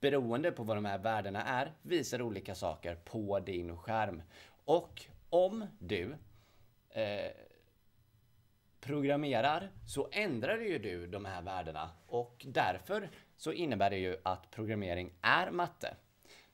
beroende 0.00 0.52
på 0.52 0.62
vad 0.64 0.76
de 0.76 0.84
här 0.84 0.98
värdena 0.98 1.42
är 1.42 1.72
visar 1.82 2.22
olika 2.22 2.54
saker 2.54 2.94
på 2.94 3.40
din 3.40 3.76
skärm. 3.76 4.22
Och 4.64 5.06
om 5.30 5.66
du 5.78 6.16
eh, 6.90 7.30
programmerar 8.80 9.70
så 9.86 10.08
ändrar 10.12 10.58
ju 10.58 10.78
du 10.78 11.06
de 11.06 11.24
här 11.24 11.42
värdena 11.42 11.90
och 12.06 12.46
därför 12.48 13.10
så 13.36 13.52
innebär 13.52 13.90
det 13.90 13.98
ju 13.98 14.16
att 14.22 14.50
programmering 14.50 15.12
är 15.20 15.50
matte. 15.50 15.96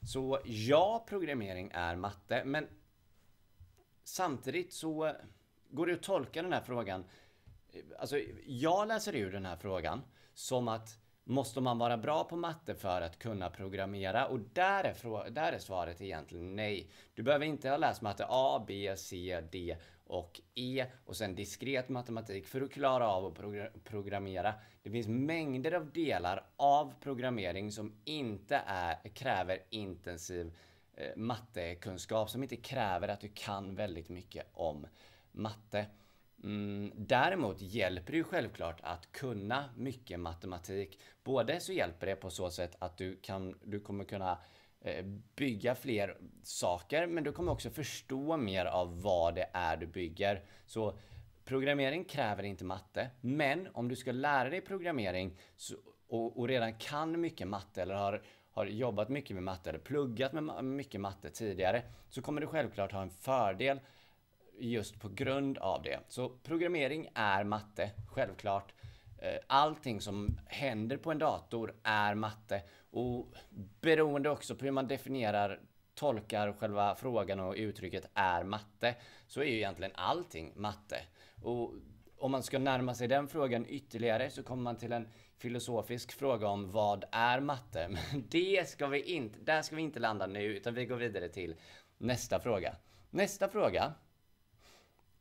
Så 0.06 0.40
ja, 0.44 1.04
programmering 1.08 1.70
är 1.74 1.96
matte, 1.96 2.42
men 2.44 2.68
samtidigt 4.04 4.72
så 4.72 5.12
går 5.70 5.86
det 5.86 5.92
att 5.92 6.02
tolka 6.02 6.42
den 6.42 6.52
här 6.52 6.60
frågan. 6.60 7.04
Alltså, 7.98 8.18
jag 8.46 8.88
läser 8.88 9.14
ur 9.14 9.32
den 9.32 9.46
här 9.46 9.56
frågan 9.56 10.02
som 10.34 10.68
att 10.68 10.98
måste 11.24 11.60
man 11.60 11.78
vara 11.78 11.96
bra 11.96 12.24
på 12.24 12.36
matte 12.36 12.74
för 12.74 13.02
att 13.02 13.18
kunna 13.18 13.50
programmera? 13.50 14.26
Och 14.26 14.40
där 14.40 14.84
är, 14.84 15.30
där 15.30 15.52
är 15.52 15.58
svaret 15.58 16.00
egentligen 16.00 16.56
nej. 16.56 16.90
Du 17.14 17.22
behöver 17.22 17.46
inte 17.46 17.70
ha 17.70 17.76
läst 17.76 18.02
matte 18.02 18.26
A, 18.28 18.64
B, 18.66 18.94
C, 18.96 19.40
D 19.52 19.76
och 20.06 20.40
E 20.54 20.86
och 21.04 21.16
sen 21.16 21.34
diskret 21.34 21.88
matematik 21.88 22.46
för 22.46 22.60
att 22.60 22.72
klara 22.72 23.08
av 23.08 23.26
att 23.26 23.84
programmera. 23.84 24.54
Det 24.82 24.90
finns 24.90 25.08
mängder 25.08 25.72
av 25.72 25.92
delar 25.92 26.46
av 26.56 26.94
programmering 27.00 27.72
som 27.72 27.92
inte 28.04 28.62
är, 28.66 29.08
kräver 29.08 29.58
intensiv 29.70 30.56
eh, 30.94 31.16
mattekunskap, 31.16 32.30
som 32.30 32.42
inte 32.42 32.56
kräver 32.56 33.08
att 33.08 33.20
du 33.20 33.30
kan 33.34 33.74
väldigt 33.74 34.08
mycket 34.08 34.46
om 34.52 34.86
matte. 35.32 35.86
Mm, 36.44 36.92
däremot 36.96 37.60
hjälper 37.60 38.12
det 38.12 38.18
ju 38.18 38.24
självklart 38.24 38.80
att 38.82 39.12
kunna 39.12 39.64
mycket 39.76 40.20
matematik. 40.20 41.00
Både 41.24 41.60
så 41.60 41.72
hjälper 41.72 42.06
det 42.06 42.16
på 42.16 42.30
så 42.30 42.50
sätt 42.50 42.76
att 42.78 42.96
du, 42.96 43.16
kan, 43.16 43.58
du 43.62 43.80
kommer 43.80 44.04
kunna 44.04 44.38
eh, 44.80 45.04
bygga 45.36 45.74
fler 45.74 46.18
saker, 46.42 47.06
men 47.06 47.24
du 47.24 47.32
kommer 47.32 47.52
också 47.52 47.70
förstå 47.70 48.36
mer 48.36 48.66
av 48.66 49.02
vad 49.02 49.34
det 49.34 49.50
är 49.52 49.76
du 49.76 49.86
bygger. 49.86 50.42
Så 50.66 50.98
programmering 51.44 52.04
kräver 52.04 52.42
inte 52.42 52.64
matte, 52.64 53.10
men 53.20 53.68
om 53.72 53.88
du 53.88 53.96
ska 53.96 54.12
lära 54.12 54.50
dig 54.50 54.60
programmering 54.60 55.36
så, 55.56 55.74
och, 56.08 56.38
och, 56.38 56.48
redan 56.48 56.74
kan 56.74 57.20
mycket 57.20 57.48
matte 57.48 57.82
eller 57.82 57.94
har, 57.94 58.22
har 58.50 58.66
jobbat 58.66 59.08
mycket 59.08 59.34
med 59.34 59.42
matte 59.42 59.70
eller 59.70 59.78
pluggat 59.78 60.32
med 60.32 60.64
mycket 60.64 61.00
matte 61.00 61.30
tidigare 61.30 61.82
så 62.08 62.22
kommer 62.22 62.40
du 62.40 62.46
självklart 62.46 62.92
ha 62.92 63.02
en 63.02 63.10
fördel 63.10 63.80
just 64.58 65.00
på 65.00 65.08
grund 65.08 65.58
av 65.58 65.82
det. 65.82 66.00
Så 66.08 66.28
programmering 66.28 67.08
är 67.14 67.44
matte, 67.44 67.90
självklart. 68.08 68.72
Eh, 69.18 69.38
allting 69.46 70.00
som 70.00 70.40
händer 70.46 70.96
på 70.96 71.10
en 71.10 71.18
dator 71.18 71.74
är 71.82 72.14
matte 72.14 72.62
och 72.90 73.34
beroende 73.80 74.30
också 74.30 74.54
på 74.54 74.64
hur 74.64 74.72
man 74.72 74.88
definierar, 74.88 75.60
tolkar 75.94 76.52
själva 76.52 76.94
frågan 76.94 77.40
och 77.40 77.54
uttrycket 77.54 78.10
är 78.14 78.44
matte, 78.44 78.94
så 79.26 79.40
är 79.40 79.44
ju 79.44 79.56
egentligen 79.56 79.92
allting 79.94 80.52
matte. 80.56 81.00
Och 81.42 81.74
om 82.18 82.30
man 82.30 82.42
ska 82.42 82.58
närma 82.58 82.94
sig 82.94 83.08
den 83.08 83.28
frågan 83.28 83.66
ytterligare 83.68 84.30
så 84.30 84.42
kommer 84.42 84.62
man 84.62 84.76
till 84.76 84.92
en 84.92 85.08
filosofisk 85.36 86.12
fråga 86.12 86.48
om 86.48 86.70
vad 86.70 87.04
är 87.12 87.40
matte? 87.40 87.88
Men 88.12 88.24
det 88.28 88.68
ska 88.68 88.86
vi 88.86 89.02
inte, 89.02 89.38
där 89.40 89.62
ska 89.62 89.76
vi 89.76 89.82
inte 89.82 90.00
landa 90.00 90.26
nu, 90.26 90.42
utan 90.42 90.74
vi 90.74 90.86
går 90.86 90.96
vidare 90.96 91.28
till 91.28 91.54
nästa 91.98 92.40
fråga. 92.40 92.76
Nästa 93.10 93.48
fråga 93.48 93.94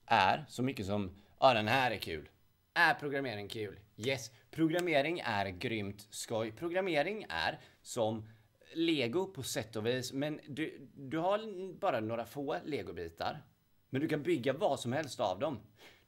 är 0.06 0.46
så 0.50 0.64
mycket 0.64 0.86
som, 0.86 1.12
ja 1.40 1.54
den 1.54 1.68
här 1.68 1.92
är 1.92 1.98
kul. 1.98 2.30
Är 2.74 2.94
programmering 2.94 3.48
kul? 3.48 3.80
Yes. 3.98 4.32
Programmering 4.52 5.22
är 5.26 5.50
grymt 5.50 6.08
skoj. 6.10 6.52
Programmering 6.52 7.26
är 7.30 7.60
som 7.82 8.30
Lego 8.74 9.34
på 9.34 9.44
sätt 9.44 9.76
och 9.76 9.86
vis, 9.86 10.14
men 10.14 10.40
du, 10.48 10.90
du 10.96 11.18
har 11.18 11.74
bara 11.80 12.00
några 12.00 12.26
få 12.26 12.58
legobitar. 12.66 13.44
Men 13.90 14.02
du 14.02 14.08
kan 14.08 14.24
bygga 14.24 14.54
vad 14.54 14.80
som 14.80 14.94
helst 14.94 15.20
av 15.20 15.40
dem. 15.40 15.60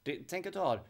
Det, 0.03 0.19
tänk 0.27 0.45
att 0.45 0.53
du 0.53 0.59
har... 0.59 0.87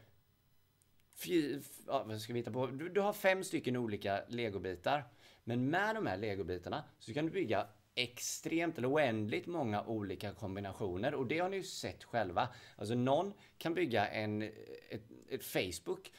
Fy, 1.15 1.59
ja, 1.87 2.03
vad 2.03 2.21
ska 2.21 2.33
vi 2.33 2.39
hitta 2.39 2.51
på? 2.51 2.67
Du, 2.67 2.89
du 2.89 3.01
har 3.01 3.13
fem 3.13 3.43
stycken 3.43 3.75
olika 3.75 4.23
legobitar. 4.27 5.03
Men 5.43 5.69
med 5.69 5.95
de 5.95 6.07
här 6.07 6.17
legobitarna 6.17 6.83
så 6.99 7.13
kan 7.13 7.25
du 7.25 7.31
bygga 7.31 7.67
extremt 7.95 8.77
eller 8.77 8.93
oändligt 8.93 9.47
många 9.47 9.83
olika 9.83 10.31
kombinationer 10.31 11.13
och 11.13 11.27
det 11.27 11.39
har 11.39 11.49
ni 11.49 11.57
ju 11.57 11.63
sett 11.63 12.03
själva. 12.03 12.47
Alltså 12.75 12.95
någon 12.95 13.33
kan 13.57 13.73
bygga 13.73 14.07
en, 14.07 14.41
ett, 14.89 15.03
ett 15.29 15.45
Facebook 15.45 16.11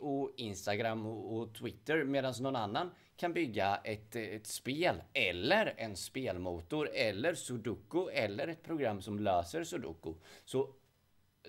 och 0.00 0.32
Instagram 0.36 1.06
och, 1.06 1.54
Twitter 1.54 2.04
medan 2.04 2.34
någon 2.40 2.56
annan 2.56 2.90
kan 3.16 3.32
bygga 3.32 3.76
ett, 3.84 4.16
ett 4.16 4.46
spel 4.46 5.02
eller 5.12 5.74
en 5.76 5.96
spelmotor 5.96 6.90
eller 6.94 7.34
sudoku 7.34 8.08
eller 8.08 8.48
ett 8.48 8.62
program 8.62 9.02
som 9.02 9.18
löser 9.18 9.64
sudoku. 9.64 10.14
Så, 10.44 10.74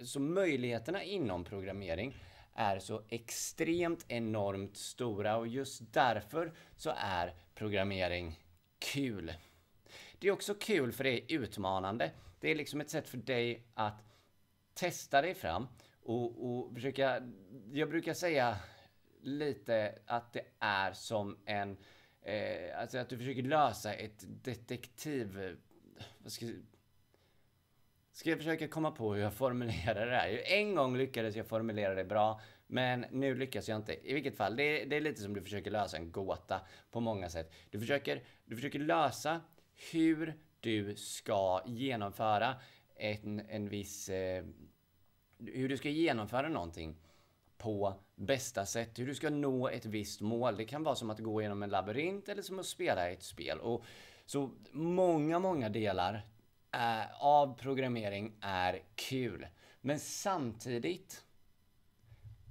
så 0.02 0.20
möjligheterna 0.20 1.04
inom 1.04 1.44
programmering 1.44 2.18
är 2.54 2.80
så 2.80 3.02
extremt 3.10 4.06
enormt 4.08 4.78
stora 4.78 5.38
och 5.38 5.48
just 5.48 5.94
därför 5.94 6.54
så 6.76 6.94
är 6.98 7.34
programmering 7.56 8.40
kul. 8.80 9.34
Det 10.20 10.28
är 10.28 10.32
också 10.32 10.54
kul 10.54 10.92
för 10.92 11.04
det 11.04 11.12
är 11.12 11.40
utmanande. 11.40 12.12
Det 12.40 12.52
är 12.52 12.56
liksom 12.56 12.82
ett 12.82 12.90
sätt 12.90 13.10
för 13.10 13.18
dig 13.18 13.68
att 13.74 14.04
testa 14.74 15.22
dig 15.22 15.34
fram 15.34 15.68
och, 16.04 16.46
och 16.46 16.74
försöka... 16.74 17.22
Jag 17.72 17.90
brukar 17.90 18.14
säga 18.14 18.58
lite 19.22 20.00
att 20.06 20.34
det 20.34 20.46
är 20.60 20.94
som 20.94 21.38
en... 21.46 21.78
Eh, 22.22 22.80
alltså 22.80 22.98
att 22.98 23.10
du 23.10 23.18
försöker 23.18 23.42
lösa 23.42 23.94
ett 23.94 24.24
detektiv... 24.44 25.58
Vad 26.18 26.32
ska, 26.32 26.46
ska 28.12 28.30
jag 28.30 28.40
försöka 28.40 28.68
komma 28.68 28.92
på 28.92 29.14
hur 29.14 29.22
jag 29.22 29.34
formulerar 29.34 30.08
det 30.08 30.16
här? 30.16 30.42
En 30.46 30.76
gång 30.76 30.98
lyckades 30.98 31.36
jag 31.36 31.48
formulera 31.48 31.96
det 31.96 32.06
bra, 32.06 32.42
men 32.68 33.06
nu 33.12 33.36
lyckas 33.36 33.70
jag 33.70 33.76
inte. 33.76 34.10
I 34.10 34.14
vilket 34.14 34.38
fall, 34.38 34.56
det 34.56 34.64
är, 34.64 34.86
det 34.86 34.96
är 34.96 35.02
lite 35.02 35.22
som 35.22 35.34
du 35.34 35.42
försöker 35.42 35.72
lösa 35.72 35.98
en 35.98 36.12
gåta 36.12 36.62
på 36.92 37.00
många 37.00 37.30
sätt. 37.30 37.54
Du 37.70 37.80
försöker, 37.80 38.24
du 38.46 38.56
försöker 38.56 38.80
lösa 38.80 39.42
hur 39.92 40.34
du 40.60 40.96
ska 40.96 41.62
genomföra 41.66 42.56
en, 42.96 43.40
en 43.40 43.70
viss... 43.70 44.10
Eh, 44.10 44.46
hur 45.40 45.70
du 45.70 45.78
ska 45.78 45.90
genomföra 45.90 46.50
någonting 46.50 46.96
på 47.58 47.94
bästa 48.16 48.66
sätt. 48.66 49.00
Hur 49.00 49.08
du 49.08 49.16
ska 49.16 49.30
nå 49.30 49.70
ett 49.70 49.86
visst 49.86 50.22
mål. 50.22 50.58
Det 50.58 50.66
kan 50.66 50.84
vara 50.84 50.96
som 50.96 51.10
att 51.10 51.20
gå 51.20 51.42
genom 51.42 51.64
en 51.64 51.70
labyrint 51.70 52.30
eller 52.30 52.42
som 52.42 52.60
att 52.60 52.66
spela 52.66 53.10
ett 53.10 53.24
spel. 53.24 53.60
Och 53.60 53.84
så 54.26 54.52
många, 54.72 55.40
många 55.40 55.70
delar 55.70 56.22
eh, 56.72 57.24
av 57.24 57.58
programmering 57.58 58.34
är 58.42 58.82
kul. 58.96 59.48
Men 59.82 60.00
samtidigt 60.00 61.26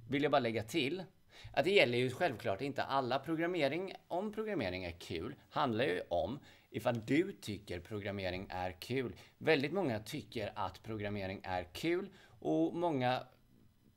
vill 0.08 0.22
jag 0.22 0.32
bara 0.32 0.38
lägga 0.38 0.62
till 0.62 1.04
att 1.52 1.64
det 1.64 1.70
gäller 1.70 1.98
ju 1.98 2.10
självklart 2.10 2.60
inte 2.60 2.82
alla 2.82 3.18
programmering. 3.18 3.92
Om 4.08 4.32
programmering 4.32 4.84
är 4.84 4.90
kul 4.90 5.34
handlar 5.50 5.84
ju 5.84 6.00
om 6.08 6.38
ifall 6.76 7.00
du 7.06 7.32
tycker 7.32 7.80
programmering 7.80 8.46
är 8.50 8.72
kul. 8.72 9.16
Väldigt 9.38 9.72
många 9.72 10.00
tycker 10.00 10.52
att 10.54 10.82
programmering 10.82 11.40
är 11.42 11.64
kul 11.64 12.08
och 12.40 12.74
många 12.74 13.22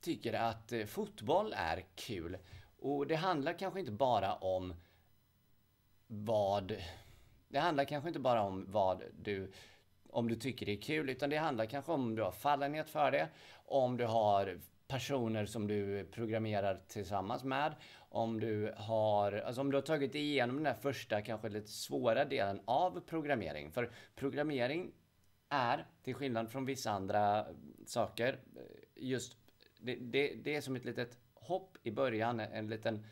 tycker 0.00 0.32
att 0.32 0.72
eh, 0.72 0.84
fotboll 0.84 1.54
är 1.56 1.84
kul. 1.94 2.38
Och 2.78 3.06
det 3.06 3.16
handlar 3.16 3.52
kanske 3.52 3.80
inte 3.80 3.92
bara 3.92 4.34
om 4.34 4.74
vad... 6.06 6.76
Det 7.48 7.58
handlar 7.58 7.84
kanske 7.84 8.08
inte 8.08 8.20
bara 8.20 8.42
om 8.42 8.64
vad 8.68 9.02
du... 9.22 9.52
Om 10.10 10.28
du 10.28 10.36
tycker 10.36 10.66
det 10.66 10.72
är 10.72 10.82
kul, 10.82 11.10
utan 11.10 11.30
det 11.30 11.36
handlar 11.36 11.66
kanske 11.66 11.92
om 11.92 12.14
du 12.14 12.22
har 12.22 12.32
fallenhet 12.32 12.90
för 12.90 13.10
det, 13.10 13.28
om 13.66 13.96
du 13.96 14.04
har 14.04 14.60
personer 14.90 15.46
som 15.46 15.66
du 15.66 16.04
programmerar 16.04 16.80
tillsammans 16.88 17.44
med. 17.44 17.74
Om 17.98 18.40
du 18.40 18.74
har, 18.76 19.32
alltså 19.32 19.60
om 19.60 19.70
du 19.70 19.76
har 19.76 19.82
tagit 19.82 20.14
igenom 20.14 20.56
den 20.56 20.64
där 20.64 20.74
första, 20.74 21.22
kanske 21.22 21.48
lite 21.48 21.68
svåra 21.68 22.24
delen 22.24 22.60
av 22.64 23.00
programmering. 23.00 23.70
För 23.70 23.90
programmering 24.14 24.92
är, 25.48 25.86
till 26.02 26.14
skillnad 26.14 26.50
från 26.50 26.64
vissa 26.64 26.90
andra 26.90 27.46
saker, 27.86 28.38
eh, 28.56 28.62
just 28.96 29.36
det, 29.80 29.94
det, 29.94 30.34
det 30.34 30.56
är 30.56 30.60
som 30.60 30.76
ett 30.76 30.84
litet 30.84 31.18
hopp 31.34 31.78
i 31.82 31.90
början, 31.90 32.40
en 32.40 32.68
liten 32.68 33.04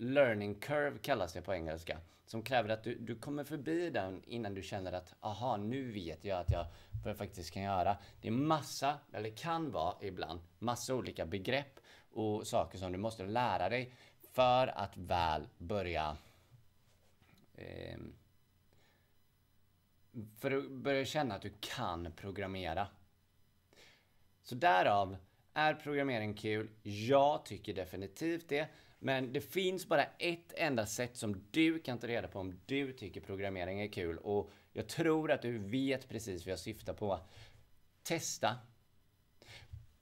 learning 0.00 0.54
curve 0.54 0.98
kallas 0.98 1.32
det 1.32 1.42
på 1.42 1.54
engelska. 1.54 1.98
Som 2.26 2.42
kräver 2.42 2.68
att 2.68 2.84
du, 2.84 2.94
du 2.94 3.16
kommer 3.16 3.44
förbi 3.44 3.90
den 3.90 4.22
innan 4.24 4.54
du 4.54 4.62
känner 4.62 4.92
att 4.92 5.14
aha, 5.20 5.56
nu 5.56 5.92
vet 5.92 6.24
jag 6.24 6.40
att 6.40 6.50
jag 6.50 6.66
vad 7.04 7.10
jag 7.10 7.18
faktiskt 7.18 7.50
kan 7.50 7.62
göra. 7.62 7.96
Det 8.20 8.28
är 8.28 8.32
massa, 8.32 8.98
eller 9.12 9.30
kan 9.30 9.70
vara 9.70 9.94
ibland, 10.00 10.40
massa 10.58 10.94
olika 10.94 11.26
begrepp 11.26 11.80
och 12.10 12.46
saker 12.46 12.78
som 12.78 12.92
du 12.92 12.98
måste 12.98 13.26
lära 13.26 13.68
dig 13.68 13.94
för 14.32 14.66
att 14.66 14.96
väl 14.96 15.48
börja 15.58 16.16
eh, 17.54 17.98
för 20.38 20.50
att 20.50 20.70
börja 20.70 21.04
känna 21.04 21.34
att 21.34 21.42
du 21.42 21.52
kan 21.60 22.12
programmera. 22.16 22.86
Så 24.42 24.54
därav, 24.54 25.16
är 25.54 25.74
programmering 25.74 26.34
kul? 26.34 26.70
Jag 26.82 27.44
tycker 27.44 27.74
definitivt 27.74 28.48
det. 28.48 28.68
Men 29.02 29.32
det 29.32 29.40
finns 29.40 29.88
bara 29.88 30.04
ett 30.04 30.52
enda 30.56 30.86
sätt 30.86 31.16
som 31.16 31.44
du 31.50 31.78
kan 31.78 31.98
ta 31.98 32.06
reda 32.06 32.28
på 32.28 32.38
om 32.38 32.60
du 32.66 32.92
tycker 32.92 33.20
programmering 33.20 33.80
är 33.80 33.88
kul. 33.88 34.18
Och 34.18 34.50
Jag 34.72 34.88
tror 34.88 35.30
att 35.30 35.42
du 35.42 35.58
vet 35.58 36.08
precis 36.08 36.46
vad 36.46 36.52
jag 36.52 36.58
syftar 36.58 36.94
på. 36.94 37.20
Testa. 38.02 38.56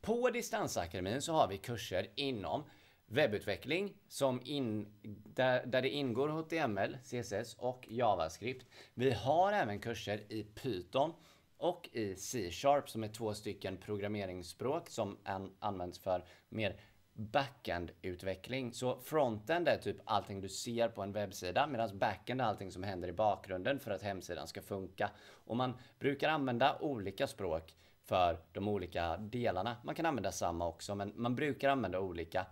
På 0.00 0.30
Distansakademin 0.30 1.22
så 1.22 1.32
har 1.32 1.48
vi 1.48 1.58
kurser 1.58 2.06
inom 2.14 2.64
webbutveckling 3.06 3.94
som 4.08 4.40
in, 4.44 4.86
där, 5.34 5.66
där 5.66 5.82
det 5.82 5.88
ingår 5.88 6.28
HTML, 6.28 6.98
CSS 7.04 7.54
och 7.58 7.86
JavaScript. 7.88 8.66
Vi 8.94 9.10
har 9.10 9.52
även 9.52 9.80
kurser 9.80 10.32
i 10.32 10.44
Python 10.44 11.12
och 11.56 11.88
i 11.92 12.16
C-sharp 12.16 12.90
som 12.90 13.04
är 13.04 13.08
två 13.08 13.34
stycken 13.34 13.76
programmeringsspråk 13.76 14.88
som 14.88 15.18
an, 15.24 15.56
används 15.58 15.98
för 15.98 16.24
mer 16.48 16.80
backend-utveckling. 17.18 18.72
Så 18.72 19.00
frontend 19.00 19.68
är 19.68 19.76
typ 19.76 19.96
allting 20.04 20.40
du 20.40 20.48
ser 20.48 20.88
på 20.88 21.02
en 21.02 21.12
webbsida 21.12 21.66
medan 21.66 21.98
backend 21.98 22.40
är 22.40 22.44
allting 22.44 22.72
som 22.72 22.82
händer 22.82 23.08
i 23.08 23.12
bakgrunden 23.12 23.78
för 23.78 23.90
att 23.90 24.02
hemsidan 24.02 24.48
ska 24.48 24.62
funka. 24.62 25.10
Och 25.28 25.56
man 25.56 25.74
brukar 25.98 26.28
använda 26.28 26.78
olika 26.80 27.26
språk 27.26 27.74
för 28.04 28.38
de 28.52 28.68
olika 28.68 29.16
delarna. 29.16 29.76
Man 29.84 29.94
kan 29.94 30.06
använda 30.06 30.32
samma 30.32 30.68
också, 30.68 30.94
men 30.94 31.12
man 31.16 31.34
brukar 31.34 31.68
använda 31.68 32.00
olika. 32.00 32.46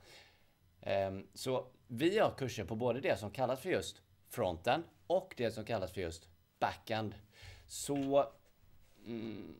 Ehm, 0.80 1.26
så 1.34 1.66
vi 1.86 2.18
har 2.18 2.30
kurser 2.30 2.64
på 2.64 2.74
både 2.74 3.00
det 3.00 3.16
som 3.16 3.30
kallas 3.30 3.60
för 3.60 3.70
just 3.70 4.02
frontend 4.28 4.84
och 5.06 5.34
det 5.36 5.50
som 5.50 5.64
kallas 5.64 5.92
för 5.92 6.00
just 6.00 6.28
backend. 6.58 7.14
Så 7.66 8.26
mm, 9.06 9.56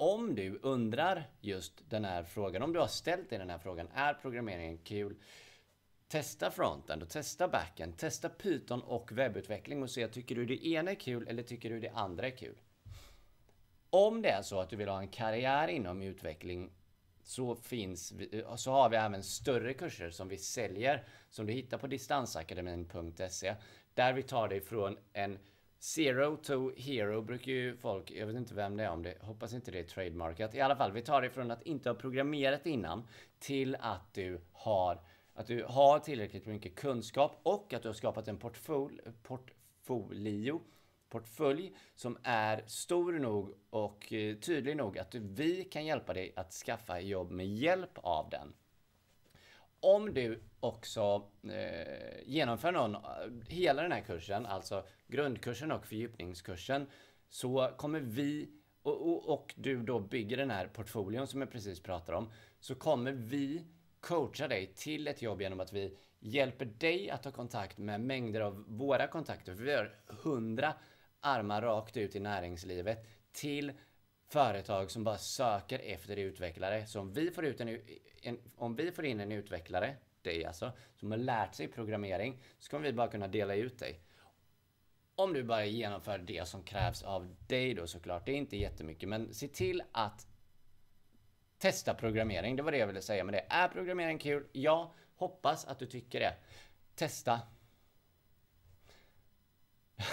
om 0.00 0.34
du 0.34 0.58
undrar 0.62 1.30
just 1.40 1.90
den 1.90 2.04
här 2.04 2.22
frågan, 2.22 2.62
om 2.62 2.72
du 2.72 2.78
har 2.78 2.86
ställt 2.86 3.30
dig 3.30 3.38
den 3.38 3.50
här 3.50 3.58
frågan, 3.58 3.88
är 3.94 4.14
programmeringen 4.14 4.78
kul? 4.78 5.16
Testa 6.08 6.50
frontend 6.50 7.02
och 7.02 7.08
testa 7.08 7.48
backend, 7.48 7.98
testa 7.98 8.28
Python 8.28 8.82
och 8.82 9.12
webbutveckling 9.12 9.82
och 9.82 9.90
se, 9.90 10.08
tycker 10.08 10.34
du 10.34 10.46
det 10.46 10.66
ena 10.66 10.90
är 10.90 10.94
kul 10.94 11.28
eller 11.28 11.42
tycker 11.42 11.70
du 11.70 11.80
det 11.80 11.88
andra 11.88 12.26
är 12.26 12.30
kul? 12.30 12.58
Om 13.90 14.22
det 14.22 14.28
är 14.28 14.42
så 14.42 14.60
att 14.60 14.70
du 14.70 14.76
vill 14.76 14.88
ha 14.88 15.00
en 15.00 15.08
karriär 15.08 15.68
inom 15.68 16.02
utveckling 16.02 16.70
så 17.22 17.56
finns 17.56 18.12
så 18.56 18.70
har 18.70 18.88
vi 18.88 18.96
även 18.96 19.22
större 19.22 19.74
kurser 19.74 20.10
som 20.10 20.28
vi 20.28 20.38
säljer 20.38 21.04
som 21.30 21.46
du 21.46 21.52
hittar 21.52 21.78
på 21.78 21.86
distansakademin.se 21.86 23.54
där 23.94 24.12
vi 24.12 24.22
tar 24.22 24.48
dig 24.48 24.60
från 24.60 24.98
en 25.12 25.38
Zero 25.82 26.36
to 26.36 26.72
hero 26.76 27.22
brukar 27.22 27.52
ju 27.52 27.76
folk, 27.76 28.10
jag 28.10 28.26
vet 28.26 28.36
inte 28.36 28.54
vem 28.54 28.76
det 28.76 28.84
är 28.84 28.90
om 28.90 29.02
det, 29.02 29.14
hoppas 29.20 29.52
inte 29.52 29.70
det 29.70 29.78
är 29.78 29.84
trademarkat. 29.84 30.54
I 30.54 30.60
alla 30.60 30.76
fall, 30.76 30.92
vi 30.92 31.02
tar 31.02 31.22
det 31.22 31.30
från 31.30 31.50
att 31.50 31.62
inte 31.62 31.88
ha 31.90 31.94
programmerat 31.94 32.66
innan 32.66 33.06
till 33.38 33.76
att 33.80 34.14
du 34.14 34.40
har, 34.52 35.00
att 35.34 35.46
du 35.46 35.64
har 35.68 35.98
tillräckligt 35.98 36.46
mycket 36.46 36.74
kunskap 36.74 37.40
och 37.42 37.74
att 37.74 37.82
du 37.82 37.88
har 37.88 37.94
skapat 37.94 38.28
en 38.28 38.38
portfol, 38.38 39.00
portfolio 39.22 40.60
portfölj 41.10 41.72
som 41.94 42.18
är 42.22 42.64
stor 42.66 43.12
nog 43.12 43.54
och 43.70 44.12
eh, 44.12 44.36
tydlig 44.36 44.76
nog 44.76 44.98
att 44.98 45.14
vi 45.14 45.64
kan 45.64 45.84
hjälpa 45.86 46.14
dig 46.14 46.32
att 46.36 46.52
skaffa 46.52 47.00
jobb 47.00 47.30
med 47.30 47.46
hjälp 47.46 47.98
av 48.02 48.30
den. 48.30 48.52
Om 49.80 50.14
du 50.14 50.40
också 50.60 51.28
eh, 51.44 52.22
genomför 52.26 52.72
någon, 52.72 52.96
hela 53.48 53.82
den 53.82 53.92
här 53.92 54.00
kursen, 54.00 54.46
alltså 54.46 54.84
grundkursen 55.08 55.72
och 55.72 55.86
fördjupningskursen, 55.86 56.86
så 57.28 57.70
kommer 57.76 58.00
vi, 58.00 58.50
och, 58.82 59.08
och, 59.08 59.28
och 59.28 59.54
du 59.56 59.82
då 59.82 60.00
bygger 60.00 60.36
den 60.36 60.50
här 60.50 60.66
portföljen 60.66 61.26
som 61.26 61.40
jag 61.40 61.50
precis 61.50 61.82
pratade 61.82 62.18
om, 62.18 62.32
så 62.60 62.74
kommer 62.74 63.12
vi 63.12 63.64
coacha 64.00 64.48
dig 64.48 64.72
till 64.76 65.08
ett 65.08 65.22
jobb 65.22 65.42
genom 65.42 65.60
att 65.60 65.72
vi 65.72 65.96
hjälper 66.18 66.64
dig 66.64 67.10
att 67.10 67.22
ta 67.22 67.30
kontakt 67.30 67.78
med 67.78 68.00
mängder 68.00 68.40
av 68.40 68.64
våra 68.68 69.06
kontakter. 69.06 69.54
För 69.54 69.62
vi 69.62 69.74
har 69.74 69.94
hundra 70.06 70.74
armar 71.20 71.62
rakt 71.62 71.96
ut 71.96 72.16
i 72.16 72.20
näringslivet 72.20 73.06
till 73.32 73.72
företag 74.30 74.90
som 74.90 75.04
bara 75.04 75.18
söker 75.18 75.78
efter 75.78 76.16
utvecklare. 76.16 76.86
Så 76.86 77.00
om 77.00 77.12
vi 77.12 77.30
får, 77.30 77.44
ut 77.44 77.60
en, 77.60 77.80
en, 78.22 78.38
om 78.56 78.76
vi 78.76 78.92
får 78.92 79.04
in 79.04 79.20
en 79.20 79.32
utvecklare, 79.32 79.96
dig 80.22 80.44
alltså, 80.44 80.72
som 80.96 81.10
har 81.10 81.18
lärt 81.18 81.54
sig 81.54 81.68
programmering, 81.68 82.42
så 82.58 82.70
kommer 82.70 82.84
vi 82.84 82.92
bara 82.92 83.08
kunna 83.08 83.28
dela 83.28 83.54
ut 83.54 83.78
dig. 83.78 84.00
Om 85.14 85.32
du 85.32 85.42
bara 85.42 85.64
genomför 85.64 86.18
det 86.18 86.48
som 86.48 86.62
krävs 86.62 87.02
av 87.02 87.36
dig 87.46 87.74
då 87.74 87.86
såklart. 87.86 88.26
Det 88.26 88.32
är 88.32 88.36
inte 88.36 88.56
jättemycket, 88.56 89.08
men 89.08 89.34
se 89.34 89.48
till 89.48 89.82
att 89.92 90.26
testa 91.58 91.94
programmering. 91.94 92.56
Det 92.56 92.62
var 92.62 92.72
det 92.72 92.78
jag 92.78 92.86
ville 92.86 93.02
säga 93.02 93.24
med 93.24 93.34
det. 93.34 93.46
Är 93.48 93.68
programmering 93.68 94.18
kul? 94.18 94.46
Ja, 94.52 94.94
hoppas 95.14 95.64
att 95.64 95.78
du 95.78 95.86
tycker 95.86 96.20
det. 96.20 96.34
Testa. 96.94 97.40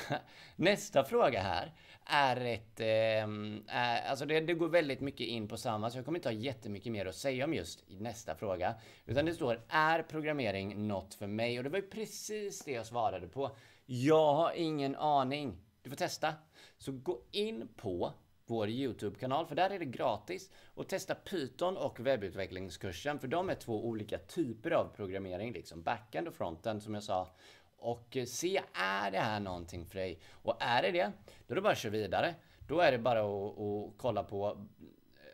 Nästa 0.55 1.03
fråga 1.03 1.41
här 1.41 1.73
är 2.05 2.45
ett... 2.45 2.79
Eh, 2.79 4.09
alltså 4.09 4.25
det, 4.25 4.39
det, 4.39 4.53
går 4.53 4.67
väldigt 4.67 5.01
mycket 5.01 5.27
in 5.27 5.47
på 5.47 5.57
samma, 5.57 5.89
så 5.89 5.97
jag 5.97 6.05
kommer 6.05 6.19
inte 6.19 6.29
ha 6.29 6.33
jättemycket 6.33 6.91
mer 6.91 7.05
att 7.05 7.15
säga 7.15 7.45
om 7.45 7.53
just 7.53 7.83
nästa 7.87 8.35
fråga. 8.35 8.75
Utan 9.05 9.25
det 9.25 9.33
står, 9.33 9.61
är 9.69 10.03
programmering 10.03 10.87
något 10.87 11.13
för 11.13 11.27
mig? 11.27 11.57
Och 11.57 11.63
det 11.63 11.69
var 11.69 11.79
ju 11.79 11.87
precis 11.87 12.59
det 12.59 12.71
jag 12.71 12.85
svarade 12.85 13.27
på. 13.27 13.51
Jag 13.85 14.33
har 14.33 14.51
ingen 14.55 14.95
aning. 14.95 15.57
Du 15.81 15.89
får 15.89 15.97
testa. 15.97 16.33
Så 16.77 16.91
gå 16.91 17.21
in 17.31 17.67
på 17.75 18.13
vår 18.45 18.69
YouTube-kanal, 18.69 19.45
för 19.45 19.55
där 19.55 19.69
är 19.69 19.79
det 19.79 19.85
gratis. 19.85 20.51
Och 20.73 20.87
testa 20.87 21.15
Python 21.15 21.77
och 21.77 21.99
webbutvecklingskursen, 21.99 23.19
för 23.19 23.27
de 23.27 23.49
är 23.49 23.55
två 23.55 23.85
olika 23.85 24.17
typer 24.17 24.71
av 24.71 24.89
programmering, 24.95 25.53
liksom 25.53 25.81
backend 25.81 26.27
och 26.27 26.33
frontend 26.33 26.83
som 26.83 26.93
jag 26.93 27.03
sa 27.03 27.27
och 27.77 28.17
eh, 28.17 28.25
se, 28.25 28.61
är 28.73 29.11
det 29.11 29.19
här 29.19 29.39
någonting 29.39 29.85
för 29.85 29.95
dig? 29.95 30.19
Och 30.31 30.57
är 30.59 30.81
det 30.81 30.91
det, 30.91 31.11
då 31.47 31.53
är 31.53 31.55
det 31.55 31.61
bara 31.61 31.73
att 31.73 31.79
köra 31.79 31.91
vidare. 31.91 32.35
Då 32.67 32.79
är 32.79 32.91
det 32.91 32.97
bara 32.97 33.19
att, 33.19 33.59
att 33.59 33.97
kolla 33.97 34.23
på 34.23 34.67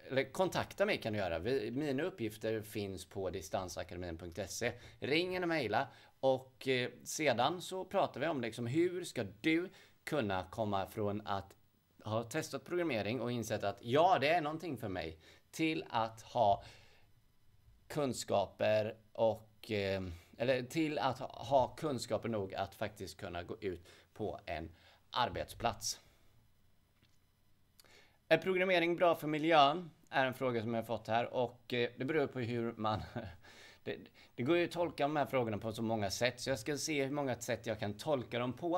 eller 0.09 0.31
kontakta 0.31 0.85
mig 0.85 0.97
kan 0.97 1.13
du 1.13 1.19
göra. 1.19 1.39
mina 1.71 2.03
uppgifter 2.03 2.61
finns 2.61 3.05
på 3.05 3.29
distansakademin.se. 3.29 4.71
Ring 4.99 5.35
eller 5.35 5.47
mejla 5.47 5.87
och 6.19 6.67
eh, 6.67 6.89
sedan 7.03 7.61
så 7.61 7.85
pratar 7.85 8.19
vi 8.19 8.27
om 8.27 8.41
liksom, 8.41 8.67
hur 8.67 9.03
ska 9.03 9.25
du 9.41 9.69
kunna 10.03 10.43
komma 10.43 10.87
från 10.87 11.27
att 11.27 11.53
ha 12.03 12.23
testat 12.23 12.65
programmering 12.65 13.21
och 13.21 13.31
insett 13.31 13.63
att 13.63 13.77
ja, 13.81 14.17
det 14.21 14.27
är 14.27 14.41
någonting 14.41 14.77
för 14.77 14.89
mig 14.89 15.19
till 15.51 15.85
att 15.89 16.21
ha 16.21 16.63
kunskaper 17.87 18.97
och 19.11 19.71
eh, 19.71 20.01
eller 20.37 20.63
till 20.63 20.99
att 20.99 21.19
ha 21.19 21.75
kunskaper 21.75 22.29
nog 22.29 22.53
att 22.53 22.75
faktiskt 22.75 23.17
kunna 23.17 23.43
gå 23.43 23.57
ut 23.61 23.87
på 24.13 24.39
en 24.45 24.69
arbetsplats. 25.11 25.99
Är 28.27 28.37
programmering 28.37 28.95
bra 28.95 29.15
för 29.15 29.27
miljön? 29.27 29.91
Är 30.09 30.25
en 30.25 30.33
fråga 30.33 30.61
som 30.61 30.73
jag 30.73 30.81
har 30.81 30.85
fått 30.85 31.07
här 31.07 31.33
och 31.33 31.73
eh, 31.73 31.89
det 31.97 32.05
beror 32.05 32.27
på 32.27 32.39
hur 32.39 32.73
man... 32.77 33.03
Det, 33.85 33.97
det 34.35 34.43
går 34.43 34.57
ju 34.57 34.65
att 34.65 34.71
tolka 34.71 35.03
de 35.03 35.15
här 35.15 35.25
frågorna 35.25 35.57
på 35.57 35.71
så 35.73 35.81
många 35.81 36.09
sätt 36.09 36.39
så 36.39 36.49
jag 36.49 36.59
ska 36.59 36.77
se 36.77 37.03
hur 37.03 37.11
många 37.11 37.35
sätt 37.35 37.65
jag 37.65 37.79
kan 37.79 37.93
tolka 37.93 38.39
dem 38.39 38.53
på. 38.53 38.77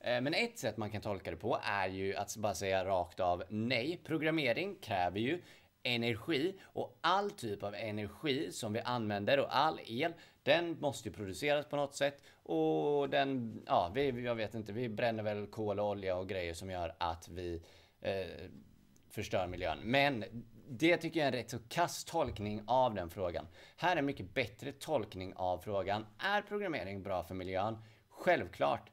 Eh, 0.00 0.20
men 0.20 0.34
ett 0.34 0.58
sätt 0.58 0.76
man 0.76 0.90
kan 0.90 1.02
tolka 1.02 1.30
det 1.30 1.36
på 1.36 1.58
är 1.62 1.88
ju 1.88 2.14
att 2.14 2.36
bara 2.36 2.54
säga 2.54 2.84
rakt 2.84 3.20
av 3.20 3.44
nej. 3.48 4.00
Programmering 4.04 4.76
kräver 4.82 5.20
ju 5.20 5.42
energi 5.82 6.54
och 6.62 6.98
all 7.00 7.30
typ 7.30 7.62
av 7.62 7.74
energi 7.74 8.52
som 8.52 8.72
vi 8.72 8.80
använder 8.80 9.40
och 9.40 9.56
all 9.56 9.80
el 9.86 10.12
den 10.46 10.80
måste 10.80 11.08
ju 11.08 11.14
produceras 11.14 11.66
på 11.66 11.76
något 11.76 11.94
sätt 11.94 12.22
och 12.42 13.10
den, 13.10 13.62
ja, 13.66 13.90
vi, 13.94 14.24
jag 14.24 14.34
vet 14.34 14.54
inte, 14.54 14.72
vi 14.72 14.88
bränner 14.88 15.22
väl 15.22 15.46
kol 15.46 15.80
och 15.80 15.88
olja 15.88 16.16
och 16.16 16.28
grejer 16.28 16.54
som 16.54 16.70
gör 16.70 16.94
att 16.98 17.28
vi 17.28 17.62
eh, 18.00 18.26
förstör 19.10 19.46
miljön. 19.46 19.78
Men 19.82 20.24
det 20.68 20.96
tycker 20.96 21.20
jag 21.20 21.24
är 21.24 21.32
en 21.32 21.38
rätt 21.38 21.50
så 21.50 21.58
kass 21.68 22.04
tolkning 22.04 22.62
av 22.66 22.94
den 22.94 23.10
frågan. 23.10 23.46
Här 23.76 23.92
är 23.92 23.96
en 23.96 24.06
mycket 24.06 24.34
bättre 24.34 24.72
tolkning 24.72 25.32
av 25.36 25.58
frågan. 25.58 26.06
Är 26.18 26.42
programmering 26.42 27.02
bra 27.02 27.22
för 27.22 27.34
miljön? 27.34 27.78
Självklart. 28.08 28.90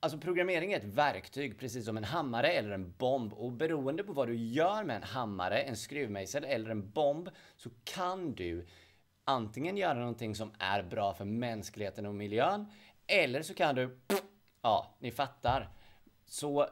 Alltså 0.00 0.18
programmering 0.18 0.72
är 0.72 0.76
ett 0.76 0.84
verktyg, 0.84 1.58
precis 1.58 1.84
som 1.84 1.96
en 1.96 2.04
hammare 2.04 2.48
eller 2.48 2.70
en 2.70 2.92
bomb. 2.98 3.32
Och 3.32 3.52
beroende 3.52 4.04
på 4.04 4.12
vad 4.12 4.28
du 4.28 4.36
gör 4.36 4.84
med 4.84 4.96
en 4.96 5.02
hammare, 5.02 5.62
en 5.62 5.76
skruvmejsel 5.76 6.44
eller 6.44 6.70
en 6.70 6.90
bomb 6.90 7.28
så 7.56 7.70
kan 7.84 8.34
du 8.34 8.66
antingen 9.24 9.76
göra 9.76 9.98
någonting 9.98 10.34
som 10.34 10.52
är 10.58 10.82
bra 10.82 11.14
för 11.14 11.24
mänskligheten 11.24 12.06
och 12.06 12.14
miljön 12.14 12.66
eller 13.06 13.42
så 13.42 13.54
kan 13.54 13.74
du, 13.74 13.98
ja, 14.62 14.96
ni 14.98 15.10
fattar. 15.10 15.68
Så 16.26 16.66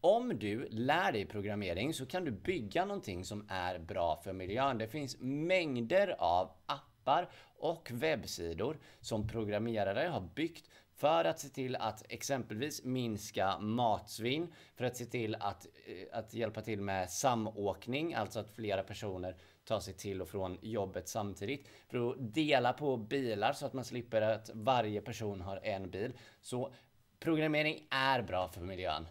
om 0.00 0.38
du 0.38 0.68
lär 0.70 1.12
dig 1.12 1.26
programmering 1.26 1.94
så 1.94 2.06
kan 2.06 2.24
du 2.24 2.30
bygga 2.30 2.84
någonting 2.84 3.24
som 3.24 3.46
är 3.48 3.78
bra 3.78 4.16
för 4.16 4.32
miljön. 4.32 4.78
Det 4.78 4.88
finns 4.88 5.16
mängder 5.20 6.16
av 6.18 6.50
appar 6.66 7.30
och 7.58 7.90
webbsidor 7.92 8.78
som 9.00 9.28
programmerare 9.28 10.08
har 10.08 10.20
byggt 10.20 10.70
för 10.96 11.24
att 11.24 11.40
se 11.40 11.48
till 11.48 11.76
att 11.76 12.02
exempelvis 12.08 12.84
minska 12.84 13.58
matsvinn, 13.58 14.52
för 14.76 14.84
att 14.84 14.96
se 14.96 15.04
till 15.04 15.34
att, 15.34 15.66
eh, 15.86 16.18
att 16.18 16.34
hjälpa 16.34 16.60
till 16.60 16.80
med 16.80 17.10
samåkning, 17.10 18.14
alltså 18.14 18.40
att 18.40 18.50
flera 18.50 18.82
personer 18.82 19.36
ta 19.64 19.80
sig 19.80 19.94
till 19.94 20.22
och 20.22 20.28
från 20.28 20.58
jobbet 20.62 21.08
samtidigt. 21.08 21.68
För 21.88 22.10
att 22.10 22.34
dela 22.34 22.72
på 22.72 22.96
bilar 22.96 23.52
så 23.52 23.66
att 23.66 23.72
man 23.72 23.84
slipper 23.84 24.22
att 24.22 24.50
varje 24.54 25.00
person 25.00 25.40
har 25.40 25.56
en 25.56 25.90
bil. 25.90 26.12
Så 26.40 26.72
programmering 27.20 27.86
är 27.90 28.22
bra 28.22 28.48
för 28.48 28.60
miljön. 28.60 29.06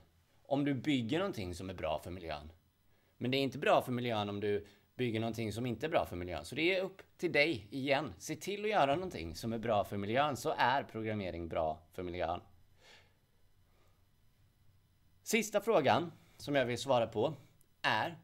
om 0.46 0.66
du 0.66 0.74
bygger 0.74 1.20
någonting 1.20 1.56
som 1.56 1.70
är 1.70 1.74
bra 1.74 2.00
för 2.00 2.12
miljön. 2.12 2.52
Men 3.18 3.32
det 3.32 3.38
är 3.38 3.42
inte 3.42 3.58
bra 3.58 3.82
för 3.82 3.92
miljön 3.92 4.30
om 4.30 4.39
du 4.39 4.68
bygger 4.96 5.20
någonting 5.20 5.54
som 5.54 5.66
inte 5.66 5.86
är 5.86 5.89
bra 5.89 6.06
för 6.06 6.16
miljön. 6.16 6.46
Så 6.46 6.56
det 6.56 6.78
är 6.78 6.82
upp 6.82 7.02
till 7.18 7.32
dig 7.32 7.68
igen. 7.72 8.13
Se 8.18 8.36
till 8.36 8.63
att 8.63 8.70
göra 8.70 8.96
någonting 8.96 9.36
som 9.36 9.54
är 9.54 9.58
bra 9.58 9.84
för 9.84 9.98
miljön 9.98 10.38
så 10.38 10.54
är 10.58 10.84
programmering 10.84 11.48
bra 11.48 11.80
för 11.92 12.04
miljön. 12.04 12.42
Sista 15.24 15.62
frågan 15.62 16.12
som 16.38 16.56
jag 16.56 16.66
vill 16.66 16.78
svara 16.78 17.08
på 17.08 17.34
är 17.82 18.18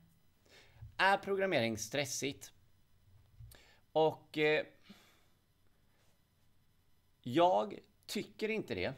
är 1.02 1.18
programmering 1.18 1.78
stressigt? 1.78 2.52
Och 3.92 4.38
eh, 4.38 4.66
jag 7.22 7.80
tycker 8.06 8.50
inte 8.50 8.76
det. 8.76 8.94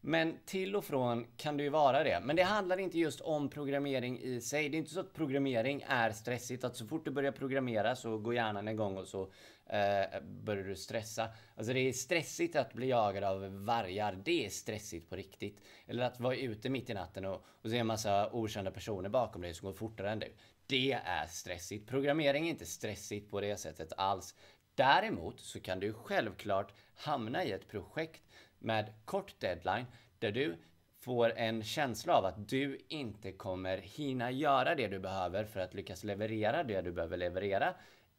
Men 0.00 0.38
till 0.44 0.76
och 0.76 0.84
från 0.84 1.26
kan 1.36 1.56
det 1.56 1.62
ju 1.62 1.68
vara 1.68 2.04
det. 2.04 2.20
Men 2.22 2.36
det 2.36 2.42
handlar 2.42 2.78
inte 2.78 2.98
just 2.98 3.20
om 3.20 3.50
programmering 3.50 4.20
i 4.20 4.40
sig. 4.40 4.68
Det 4.68 4.76
är 4.76 4.78
inte 4.78 4.90
så 4.90 5.00
att 5.00 5.14
programmering 5.14 5.84
är 5.88 6.10
stressigt. 6.10 6.64
Att 6.64 6.76
så 6.76 6.86
fort 6.86 7.04
du 7.04 7.10
börjar 7.10 7.32
programmera 7.32 7.96
så 7.96 8.18
går 8.18 8.34
hjärnan 8.34 8.68
igång 8.68 8.96
och 8.96 9.06
så 9.06 9.22
eh, 9.66 10.20
börjar 10.22 10.64
du 10.64 10.76
stressa. 10.76 11.28
Alltså 11.56 11.72
det 11.72 11.80
är 11.80 11.92
stressigt 11.92 12.56
att 12.56 12.72
bli 12.74 12.88
jagad 12.88 13.24
av 13.24 13.64
vargar. 13.64 14.18
Det 14.24 14.46
är 14.46 14.50
stressigt 14.50 15.10
på 15.10 15.16
riktigt. 15.16 15.60
Eller 15.86 16.04
att 16.04 16.20
vara 16.20 16.36
ute 16.36 16.68
mitt 16.68 16.90
i 16.90 16.94
natten 16.94 17.24
och, 17.24 17.44
och 17.62 17.70
se 17.70 17.78
en 17.78 17.86
massa 17.86 18.30
okända 18.32 18.70
personer 18.70 19.08
bakom 19.08 19.42
dig 19.42 19.54
som 19.54 19.66
går 19.66 19.72
fortare 19.72 20.10
än 20.10 20.18
du. 20.18 20.32
Det 20.68 20.92
är 20.92 21.26
stressigt. 21.26 21.88
Programmering 21.88 22.46
är 22.46 22.50
inte 22.50 22.66
stressigt 22.66 23.30
på 23.30 23.40
det 23.40 23.56
sättet 23.56 23.92
alls. 23.96 24.34
Däremot 24.74 25.40
så 25.40 25.60
kan 25.60 25.80
du 25.80 25.92
självklart 25.92 26.72
hamna 26.94 27.44
i 27.44 27.52
ett 27.52 27.68
projekt 27.68 28.22
med 28.58 28.92
kort 29.04 29.40
deadline 29.40 29.86
där 30.18 30.32
du 30.32 30.56
får 31.00 31.32
en 31.36 31.64
känsla 31.64 32.14
av 32.14 32.24
att 32.24 32.48
du 32.48 32.80
inte 32.88 33.32
kommer 33.32 33.78
hinna 33.78 34.30
göra 34.30 34.74
det 34.74 34.88
du 34.88 34.98
behöver 34.98 35.44
för 35.44 35.60
att 35.60 35.74
lyckas 35.74 36.04
leverera 36.04 36.64
det 36.64 36.80
du 36.80 36.92
behöver 36.92 37.16
leverera 37.16 37.74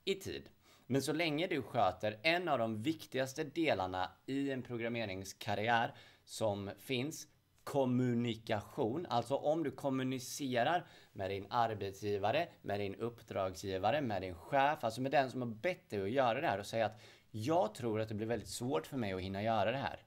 i 0.05 0.15
tid. 0.15 0.49
Men 0.85 1.01
så 1.01 1.13
länge 1.13 1.47
du 1.47 1.62
sköter 1.62 2.19
en 2.23 2.47
av 2.47 2.59
de 2.59 2.83
viktigaste 2.83 3.43
delarna 3.43 4.12
i 4.25 4.51
en 4.51 4.62
programmeringskarriär 4.62 5.95
som 6.25 6.71
finns, 6.79 7.27
kommunikation. 7.63 9.06
Alltså 9.10 9.36
om 9.36 9.63
du 9.63 9.72
kommunicerar 9.72 10.88
med 11.13 11.30
din 11.30 11.48
arbetsgivare, 11.50 12.48
med 12.62 12.80
din 12.80 12.95
uppdragsgivare, 12.95 14.02
med 14.02 14.22
din 14.22 14.36
chef, 14.36 14.84
alltså 14.84 15.02
med 15.02 15.12
den 15.12 15.32
som 15.32 15.41
har 15.41 15.50
bett 15.50 15.89
dig 15.89 16.02
att 16.02 16.12
göra 16.12 16.41
det 16.41 16.48
här 16.48 16.60
och 16.60 16.65
säga 16.65 16.86
att 16.86 17.02
jag 17.32 17.76
tror 17.76 18.02
att 18.02 18.10
det 18.10 18.15
blir 18.15 18.28
väldigt 18.28 18.50
svårt 18.50 18.88
för 18.88 18.98
mig 18.98 19.13
att 19.13 19.22
hinna 19.22 19.43
göra 19.43 19.72
det 19.72 19.78
här. 19.78 20.00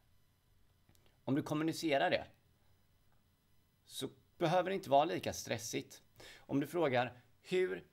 Om 1.25 1.35
du 1.35 1.43
kommunicerar 1.43 2.11
det 2.11 2.25
så 3.85 4.09
behöver 4.39 4.71
det 4.71 4.75
inte 4.75 4.91
vara 4.91 5.05
lika 5.05 5.33
stressigt. 5.33 6.03
Om 6.37 6.61
du 6.61 6.67
frågar 6.67 7.13
hur 7.41 7.85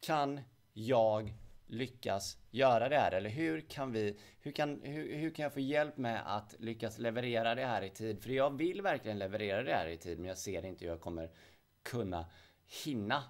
kan 0.00 0.40
jag 0.72 1.34
lyckas 1.70 2.38
göra 2.50 2.88
det 2.88 2.98
här? 2.98 3.12
Eller 3.12 3.30
hur 3.30 3.60
kan 3.60 3.92
vi, 3.92 4.18
hur 4.40 4.52
kan, 4.52 4.82
hur, 4.82 5.16
hur 5.16 5.30
kan 5.30 5.42
jag 5.42 5.52
få 5.52 5.60
hjälp 5.60 5.96
med 5.96 6.36
att 6.36 6.54
lyckas 6.58 6.98
leverera 6.98 7.54
det 7.54 7.66
här 7.66 7.82
i 7.82 7.90
tid? 7.90 8.22
För 8.22 8.30
jag 8.30 8.56
vill 8.56 8.82
verkligen 8.82 9.18
leverera 9.18 9.62
det 9.62 9.74
här 9.74 9.86
i 9.86 9.96
tid, 9.96 10.18
men 10.18 10.28
jag 10.28 10.38
ser 10.38 10.64
inte 10.64 10.84
hur 10.84 10.92
jag 10.92 11.00
kommer 11.00 11.30
kunna 11.82 12.26
hinna. 12.84 13.24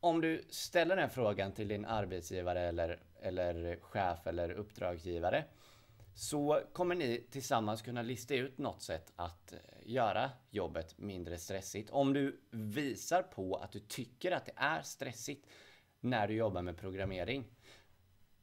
Om 0.00 0.20
du 0.20 0.44
ställer 0.48 0.96
den 0.96 1.10
frågan 1.10 1.52
till 1.52 1.68
din 1.68 1.84
arbetsgivare 1.84 2.60
eller, 2.60 3.02
eller 3.22 3.80
chef 3.80 4.26
eller 4.26 4.50
uppdragsgivare 4.50 5.44
så 6.14 6.60
kommer 6.72 6.94
ni 6.94 7.26
tillsammans 7.30 7.82
kunna 7.82 8.02
lista 8.02 8.34
ut 8.34 8.58
något 8.58 8.82
sätt 8.82 9.12
att 9.16 9.52
eh, 9.52 9.58
göra 9.82 10.30
jobbet 10.50 10.98
mindre 10.98 11.38
stressigt. 11.38 11.90
Om 11.90 12.12
du 12.12 12.40
visar 12.50 13.22
på 13.22 13.54
att 13.54 13.72
du 13.72 13.78
tycker 13.80 14.32
att 14.32 14.46
det 14.46 14.52
är 14.56 14.82
stressigt 14.82 15.46
när 16.00 16.28
du 16.28 16.34
jobbar 16.34 16.62
med 16.62 16.76
programmering 16.76 17.44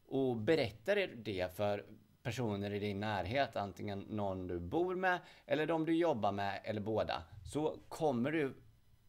och 0.05 0.35
berättar 0.35 0.95
det 1.15 1.55
för 1.55 1.85
personer 2.23 2.73
i 2.73 2.79
din 2.79 2.99
närhet, 2.99 3.55
antingen 3.55 3.99
någon 3.99 4.47
du 4.47 4.59
bor 4.59 4.95
med 4.95 5.19
eller 5.45 5.65
de 5.65 5.85
du 5.85 5.95
jobbar 5.95 6.31
med 6.31 6.61
eller 6.63 6.81
båda, 6.81 7.23
så 7.43 7.79
kommer 7.89 8.31
du 8.31 8.53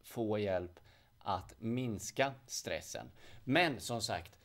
få 0.03 0.39
hjälp 0.39 0.79
att 1.19 1.53
minska 1.59 2.33
stressen. 2.47 3.11
Men 3.43 3.79
som 3.79 4.01
sagt, 4.01 4.37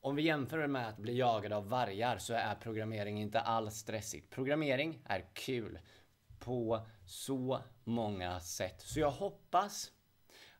om 0.00 0.16
vi 0.16 0.22
jämför 0.22 0.66
med 0.66 0.88
att 0.88 0.96
bli 0.96 1.16
jagad 1.16 1.52
av 1.52 1.68
vargar 1.68 2.18
så 2.18 2.34
är 2.34 2.54
programmering 2.54 3.20
inte 3.20 3.40
alls 3.40 3.74
stressigt. 3.74 4.30
Programmering 4.30 5.02
är 5.04 5.24
kul 5.32 5.78
på 6.38 6.86
så 7.06 7.60
många 7.84 8.40
sätt. 8.40 8.80
Så 8.80 9.00
jag 9.00 9.10
hoppas 9.10 9.92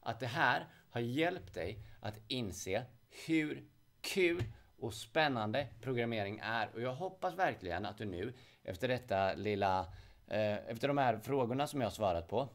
att 0.00 0.20
det 0.20 0.26
här 0.26 0.66
har 0.92 1.00
hjälpt 1.00 1.54
dig 1.54 1.78
att 2.00 2.18
inse 2.28 2.84
hur 3.26 3.64
kul 4.00 4.44
och 4.78 4.94
spännande 4.94 5.66
programmering 5.80 6.40
är. 6.42 6.70
Och 6.74 6.80
jag 6.80 6.94
hoppas 6.94 7.34
verkligen 7.34 7.86
att 7.86 7.98
du 7.98 8.04
nu, 8.04 8.32
efter 8.64 8.88
detta 8.88 9.34
lilla, 9.34 9.80
eh, 10.26 10.68
efter 10.68 10.88
de 10.88 10.98
här 10.98 11.18
frågorna 11.18 11.66
som 11.66 11.80
jag 11.80 11.86
har 11.86 11.92
svarat 11.92 12.28
på, 12.28 12.48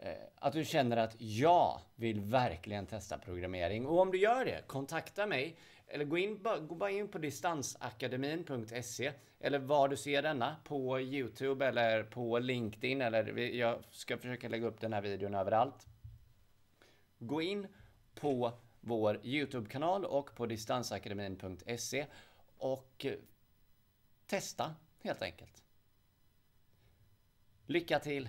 eh, 0.00 0.12
att 0.34 0.52
du 0.52 0.64
känner 0.64 0.96
att 0.96 1.14
jag 1.18 1.80
vill 1.94 2.20
verkligen 2.20 2.86
testa 2.86 3.18
programmering. 3.18 3.86
Och 3.86 3.98
om 3.98 4.10
du 4.10 4.18
gör 4.18 4.44
det, 4.44 4.66
kontakta 4.66 5.26
mig. 5.26 5.56
Eller 5.86 6.04
gå, 6.04 6.18
in, 6.18 6.42
gå 6.42 6.74
bara 6.74 6.90
in 6.90 7.08
på 7.08 7.18
distansakademin.se 7.18 9.12
eller 9.40 9.58
var 9.58 9.88
du 9.88 9.96
ser 9.96 10.22
denna, 10.22 10.56
på 10.64 11.00
Youtube 11.00 11.66
eller 11.66 12.02
på 12.02 12.38
LinkedIn 12.38 13.02
eller 13.02 13.38
jag 13.38 13.78
ska 13.90 14.18
försöka 14.18 14.48
lägga 14.48 14.66
upp 14.66 14.80
den 14.80 14.92
här 14.92 15.02
videon 15.02 15.34
överallt. 15.34 15.86
Gå 17.26 17.42
in 17.42 17.66
på 18.14 18.52
vår 18.80 19.20
Youtube-kanal 19.24 20.04
och 20.04 20.34
på 20.34 20.46
distansakademin.se 20.46 22.06
och 22.58 23.06
testa 24.26 24.74
helt 25.00 25.22
enkelt. 25.22 25.62
Lycka 27.66 27.98
till! 27.98 28.28